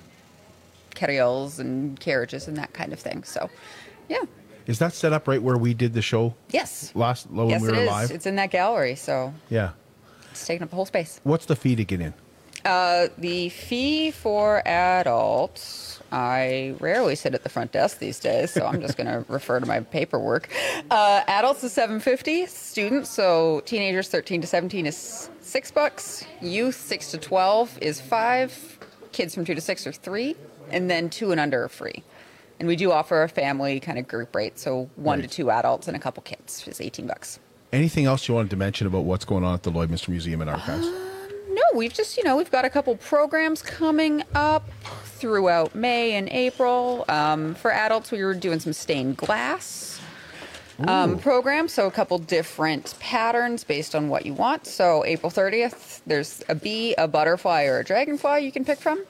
carrioles 0.95 1.59
and 1.59 1.97
carriages 1.97 2.49
and 2.49 2.57
that 2.57 2.73
kind 2.73 2.91
of 2.91 2.99
thing. 2.99 3.23
So, 3.23 3.49
yeah. 4.09 4.23
Is 4.67 4.79
that 4.79 4.93
set 4.93 5.13
up 5.13 5.29
right 5.29 5.41
where 5.41 5.57
we 5.57 5.73
did 5.73 5.93
the 5.93 6.01
show 6.01 6.35
Yes. 6.49 6.91
last 6.93 7.31
when 7.31 7.47
yes, 7.49 7.61
we 7.61 7.69
it 7.69 7.71
were 7.71 7.81
is. 7.83 7.87
live? 7.87 8.11
It's 8.11 8.25
in 8.25 8.35
that 8.35 8.51
gallery, 8.51 8.95
so 8.95 9.33
yeah. 9.49 9.71
it's 10.29 10.45
taking 10.45 10.61
up 10.63 10.69
the 10.71 10.75
whole 10.75 10.85
space. 10.85 11.21
What's 11.23 11.45
the 11.45 11.55
fee 11.55 11.77
to 11.77 11.85
get 11.85 12.01
in? 12.01 12.13
Uh, 12.65 13.07
the 13.17 13.49
fee 13.49 14.11
for 14.11 14.61
adults, 14.67 15.99
I 16.11 16.75
rarely 16.79 17.15
sit 17.15 17.33
at 17.33 17.43
the 17.43 17.49
front 17.49 17.71
desk 17.71 17.99
these 17.99 18.19
days, 18.19 18.51
so 18.51 18.65
I'm 18.65 18.81
just 18.81 18.97
going 18.97 19.07
to 19.07 19.25
refer 19.31 19.59
to 19.59 19.65
my 19.65 19.79
paperwork. 19.81 20.49
Uh, 20.89 21.23
adults 21.27 21.63
is 21.63 21.71
750. 21.73 22.45
Students, 22.47 23.09
so 23.09 23.61
teenagers 23.65 24.09
13 24.09 24.41
to 24.41 24.47
17 24.47 24.85
is 24.85 25.29
six 25.41 25.71
bucks. 25.71 26.25
Youth 26.41 26.75
6 26.75 27.11
to 27.11 27.17
12 27.17 27.77
is 27.81 28.01
five. 28.01 28.77
Kids 29.11 29.33
from 29.33 29.43
two 29.45 29.55
to 29.55 29.61
six 29.61 29.87
are 29.87 29.91
three, 29.91 30.35
and 30.71 30.89
then 30.89 31.09
two 31.09 31.31
and 31.31 31.39
under 31.39 31.63
are 31.63 31.69
free. 31.69 32.03
And 32.59 32.67
we 32.67 32.75
do 32.75 32.91
offer 32.91 33.23
a 33.23 33.29
family 33.29 33.79
kind 33.79 33.97
of 33.97 34.07
group 34.07 34.35
rate, 34.35 34.59
so 34.59 34.89
one 34.97 35.19
Right. 35.19 35.29
to 35.29 35.35
two 35.35 35.49
adults 35.49 35.87
and 35.87 35.95
a 35.95 35.99
couple 35.99 36.21
kids 36.23 36.67
is 36.67 36.79
18 36.81 37.07
bucks. 37.07 37.39
Anything 37.71 38.05
else 38.05 38.27
you 38.27 38.35
wanted 38.35 38.49
to 38.51 38.57
mention 38.57 38.85
about 38.85 39.05
what's 39.05 39.25
going 39.25 39.43
on 39.43 39.53
at 39.53 39.63
the 39.63 39.71
Lloydminster 39.71 40.09
Museum 40.09 40.41
and 40.41 40.49
Archives? 40.49 40.87
No, 41.59 41.77
we've 41.77 41.93
just, 41.93 42.15
you 42.15 42.23
know, 42.23 42.37
we've 42.37 42.51
got 42.51 42.63
a 42.63 42.69
couple 42.69 42.95
programs 42.95 43.61
coming 43.61 44.23
up 44.33 44.69
throughout 45.03 45.75
May 45.75 46.13
and 46.13 46.29
April. 46.29 47.03
Um, 47.09 47.55
for 47.55 47.71
adults, 47.71 48.11
we 48.11 48.23
were 48.23 48.33
doing 48.33 48.59
some 48.61 48.71
stained 48.71 49.17
glass 49.17 49.99
um, 50.87 51.19
programs, 51.19 51.73
so 51.73 51.85
a 51.85 51.91
couple 51.91 52.17
different 52.19 52.95
patterns 52.99 53.65
based 53.65 53.93
on 53.93 54.07
what 54.07 54.25
you 54.25 54.33
want. 54.33 54.67
So 54.67 55.03
April 55.05 55.29
30th, 55.29 56.01
there's 56.07 56.41
a 56.47 56.55
bee, 56.55 56.95
a 56.97 57.07
butterfly, 57.07 57.65
or 57.65 57.79
a 57.79 57.83
dragonfly 57.83 58.39
you 58.39 58.51
can 58.53 58.63
pick 58.63 58.79
from. 58.79 59.03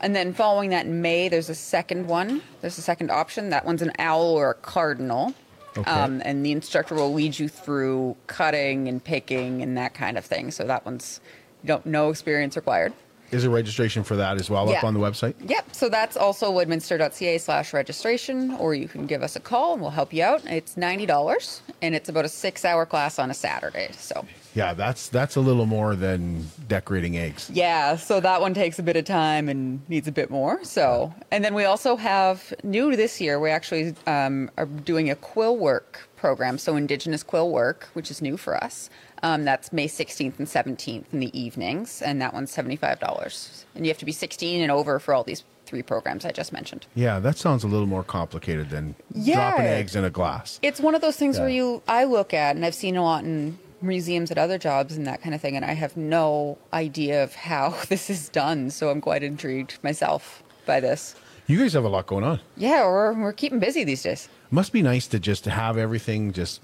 And 0.00 0.16
then 0.16 0.32
following 0.32 0.70
that 0.70 0.86
in 0.86 1.02
May, 1.02 1.28
there's 1.28 1.50
a 1.50 1.54
second 1.54 2.06
one. 2.06 2.40
There's 2.62 2.78
a 2.78 2.82
second 2.82 3.10
option. 3.10 3.50
That 3.50 3.66
one's 3.66 3.82
an 3.82 3.92
owl 3.98 4.32
or 4.32 4.50
a 4.50 4.54
cardinal. 4.54 5.34
Okay. 5.76 5.90
Um, 5.90 6.22
and 6.24 6.44
the 6.44 6.52
instructor 6.52 6.94
will 6.94 7.12
lead 7.12 7.38
you 7.38 7.48
through 7.48 8.16
cutting 8.26 8.88
and 8.88 9.04
picking 9.04 9.62
and 9.62 9.76
that 9.76 9.94
kind 9.94 10.16
of 10.16 10.24
thing. 10.24 10.50
So 10.50 10.64
that 10.64 10.84
one's 10.84 11.20
don't 11.64 11.84
no 11.86 12.10
experience 12.10 12.56
required. 12.56 12.92
Is 13.30 13.42
there 13.42 13.50
registration 13.52 14.02
for 14.02 14.16
that 14.16 14.40
as 14.40 14.50
well 14.50 14.68
up 14.70 14.82
on 14.82 14.92
the 14.92 14.98
website? 14.98 15.34
Yep. 15.48 15.72
So 15.72 15.88
that's 15.88 16.16
also 16.16 16.50
lloydminster.ca 16.52 17.38
slash 17.38 17.72
registration, 17.72 18.54
or 18.54 18.74
you 18.74 18.88
can 18.88 19.06
give 19.06 19.22
us 19.22 19.36
a 19.36 19.40
call 19.40 19.74
and 19.74 19.80
we'll 19.80 19.92
help 19.92 20.12
you 20.12 20.24
out. 20.24 20.44
It's 20.46 20.74
$90 20.74 21.60
and 21.80 21.94
it's 21.94 22.08
about 22.08 22.24
a 22.24 22.28
six 22.28 22.64
hour 22.64 22.84
class 22.86 23.20
on 23.20 23.30
a 23.30 23.34
Saturday. 23.34 23.90
So, 23.92 24.26
Yeah, 24.56 24.74
that's 24.74 25.08
that's 25.08 25.36
a 25.36 25.40
little 25.40 25.64
more 25.66 25.94
than 25.94 26.48
decorating 26.66 27.16
eggs. 27.18 27.48
yeah. 27.52 27.94
So 27.94 28.18
that 28.18 28.40
one 28.40 28.52
takes 28.52 28.80
a 28.80 28.82
bit 28.82 28.96
of 28.96 29.04
time 29.04 29.48
and 29.48 29.88
needs 29.88 30.08
a 30.08 30.12
bit 30.12 30.28
more. 30.28 30.64
So, 30.64 31.14
and 31.30 31.44
then 31.44 31.54
we 31.54 31.64
also 31.66 31.94
have 31.94 32.52
new 32.64 32.96
this 32.96 33.20
year, 33.20 33.38
we 33.38 33.50
actually 33.50 33.94
um, 34.08 34.50
are 34.58 34.66
doing 34.66 35.08
a 35.08 35.14
quill 35.14 35.56
work 35.56 36.08
program. 36.16 36.58
So, 36.58 36.74
Indigenous 36.74 37.22
quill 37.22 37.50
work, 37.52 37.88
which 37.92 38.10
is 38.10 38.20
new 38.20 38.36
for 38.36 38.56
us. 38.56 38.90
Um, 39.22 39.44
that's 39.44 39.72
May 39.72 39.86
16th 39.86 40.38
and 40.38 40.48
17th 40.48 41.04
in 41.12 41.20
the 41.20 41.38
evenings, 41.38 42.00
and 42.02 42.20
that 42.22 42.32
one's 42.32 42.54
$75. 42.56 43.64
And 43.74 43.84
you 43.84 43.90
have 43.90 43.98
to 43.98 44.04
be 44.04 44.12
16 44.12 44.62
and 44.62 44.70
over 44.72 44.98
for 44.98 45.12
all 45.14 45.24
these 45.24 45.44
three 45.66 45.82
programs 45.82 46.24
I 46.24 46.32
just 46.32 46.52
mentioned. 46.52 46.86
Yeah, 46.94 47.20
that 47.20 47.36
sounds 47.36 47.62
a 47.62 47.68
little 47.68 47.86
more 47.86 48.02
complicated 48.02 48.70
than 48.70 48.94
Yeah. 49.14 49.50
dropping 49.50 49.66
eggs 49.66 49.94
in 49.94 50.04
a 50.04 50.10
glass. 50.10 50.58
It's 50.62 50.80
one 50.80 50.94
of 50.94 51.00
those 51.00 51.16
things 51.16 51.38
where 51.38 51.48
you 51.48 51.82
I 51.86 52.04
look 52.04 52.34
at 52.34 52.56
and 52.56 52.64
I've 52.66 52.74
seen 52.74 52.96
a 52.96 53.02
lot 53.04 53.22
in 53.24 53.58
museums 53.82 54.30
at 54.30 54.36
other 54.38 54.58
jobs 54.58 54.96
and 54.96 55.06
that 55.06 55.22
kind 55.22 55.34
of 55.34 55.40
thing 55.40 55.56
and 55.56 55.64
I 55.64 55.72
have 55.72 55.96
no 55.96 56.58
idea 56.72 57.22
of 57.22 57.34
how 57.34 57.76
this 57.88 58.10
is 58.10 58.28
done, 58.30 58.70
so 58.70 58.90
I'm 58.90 59.00
quite 59.00 59.22
intrigued 59.22 59.78
myself 59.84 60.42
by 60.66 60.80
this. 60.80 61.14
You 61.46 61.58
guys 61.58 61.72
have 61.74 61.84
a 61.84 61.88
lot 61.88 62.06
going 62.06 62.24
on. 62.24 62.40
Yeah, 62.56 62.84
we're 62.86 63.12
we're 63.12 63.32
keeping 63.32 63.58
busy 63.60 63.84
these 63.84 64.02
days. 64.02 64.28
Must 64.50 64.72
be 64.72 64.82
nice 64.82 65.06
to 65.08 65.20
just 65.20 65.44
have 65.44 65.78
everything 65.78 66.32
just 66.32 66.60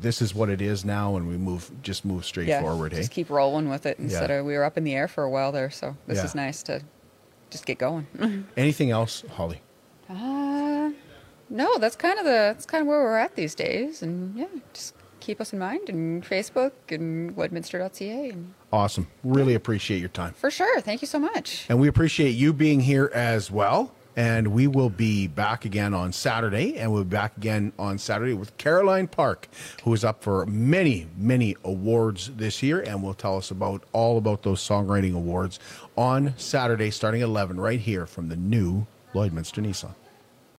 this 0.00 0.20
is 0.22 0.34
what 0.34 0.48
it 0.48 0.60
is 0.60 0.84
now 0.84 1.16
and 1.16 1.28
we 1.28 1.36
move 1.36 1.70
just 1.82 2.04
move 2.04 2.24
straight 2.24 2.48
yeah, 2.48 2.60
forward, 2.60 2.92
hey? 2.92 2.98
just 2.98 3.10
keep 3.10 3.30
rolling 3.30 3.68
with 3.68 3.86
it 3.86 3.98
instead 3.98 4.30
Yeah. 4.30 4.36
of 4.36 4.46
we 4.46 4.54
were 4.54 4.64
up 4.64 4.76
in 4.78 4.84
the 4.84 4.94
air 4.94 5.08
for 5.08 5.24
a 5.24 5.30
while 5.30 5.52
there, 5.52 5.70
so 5.70 5.96
this 6.06 6.18
Yeah. 6.18 6.24
is 6.24 6.34
nice 6.34 6.62
to 6.64 6.82
just 7.50 7.64
get 7.66 7.78
going. 7.78 8.06
Anything 8.56 8.90
else, 8.90 9.24
Holly? 9.32 9.60
Uh, 10.10 10.90
no, 11.50 11.78
that's 11.78 11.96
kind 11.96 12.18
of 12.18 12.24
the 12.24 12.30
that's 12.54 12.66
kind 12.66 12.82
of 12.82 12.88
where 12.88 13.00
we're 13.02 13.16
at 13.16 13.34
these 13.36 13.54
days, 13.54 14.02
and 14.02 14.36
yeah, 14.36 14.46
just 14.74 14.94
keep 15.20 15.40
us 15.40 15.52
in 15.52 15.58
mind 15.58 15.88
and 15.88 16.24
Facebook 16.24 16.72
and 16.90 17.34
Lloydminster.ca, 17.36 18.30
and 18.30 18.54
Awesome. 18.72 19.08
Really 19.24 19.54
appreciate 19.54 19.98
your 19.98 20.08
time. 20.10 20.32
for 20.34 20.50
sure. 20.50 20.80
Thank 20.80 21.00
you 21.02 21.06
so 21.08 21.18
much. 21.18 21.66
And 21.68 21.80
we 21.80 21.88
appreciate 21.88 22.30
you 22.30 22.52
being 22.52 22.80
here 22.80 23.10
as 23.14 23.50
well. 23.50 23.92
And 24.18 24.48
we 24.48 24.66
will 24.66 24.90
be 24.90 25.28
back 25.28 25.64
again 25.64 25.94
on 25.94 26.12
Saturday, 26.12 26.76
and 26.76 26.92
we'll 26.92 27.04
be 27.04 27.10
back 27.10 27.36
again 27.36 27.72
on 27.78 27.98
Saturday 27.98 28.32
with 28.34 28.56
Caroline 28.56 29.06
Park, 29.06 29.46
who 29.84 29.94
is 29.94 30.02
up 30.02 30.24
for 30.24 30.44
many, 30.46 31.06
many 31.16 31.54
awards 31.62 32.28
this 32.34 32.60
year, 32.60 32.80
and 32.80 33.00
will 33.00 33.14
tell 33.14 33.36
us 33.36 33.52
about 33.52 33.84
all 33.92 34.18
about 34.18 34.42
those 34.42 34.60
songwriting 34.60 35.14
awards 35.14 35.60
on 35.96 36.34
Saturday, 36.36 36.90
starting 36.90 37.22
at 37.22 37.26
11, 37.26 37.60
right 37.60 37.78
here 37.78 38.06
from 38.06 38.28
the 38.28 38.34
new 38.34 38.88
Lloydminster 39.14 39.64
Nissan. 39.64 39.94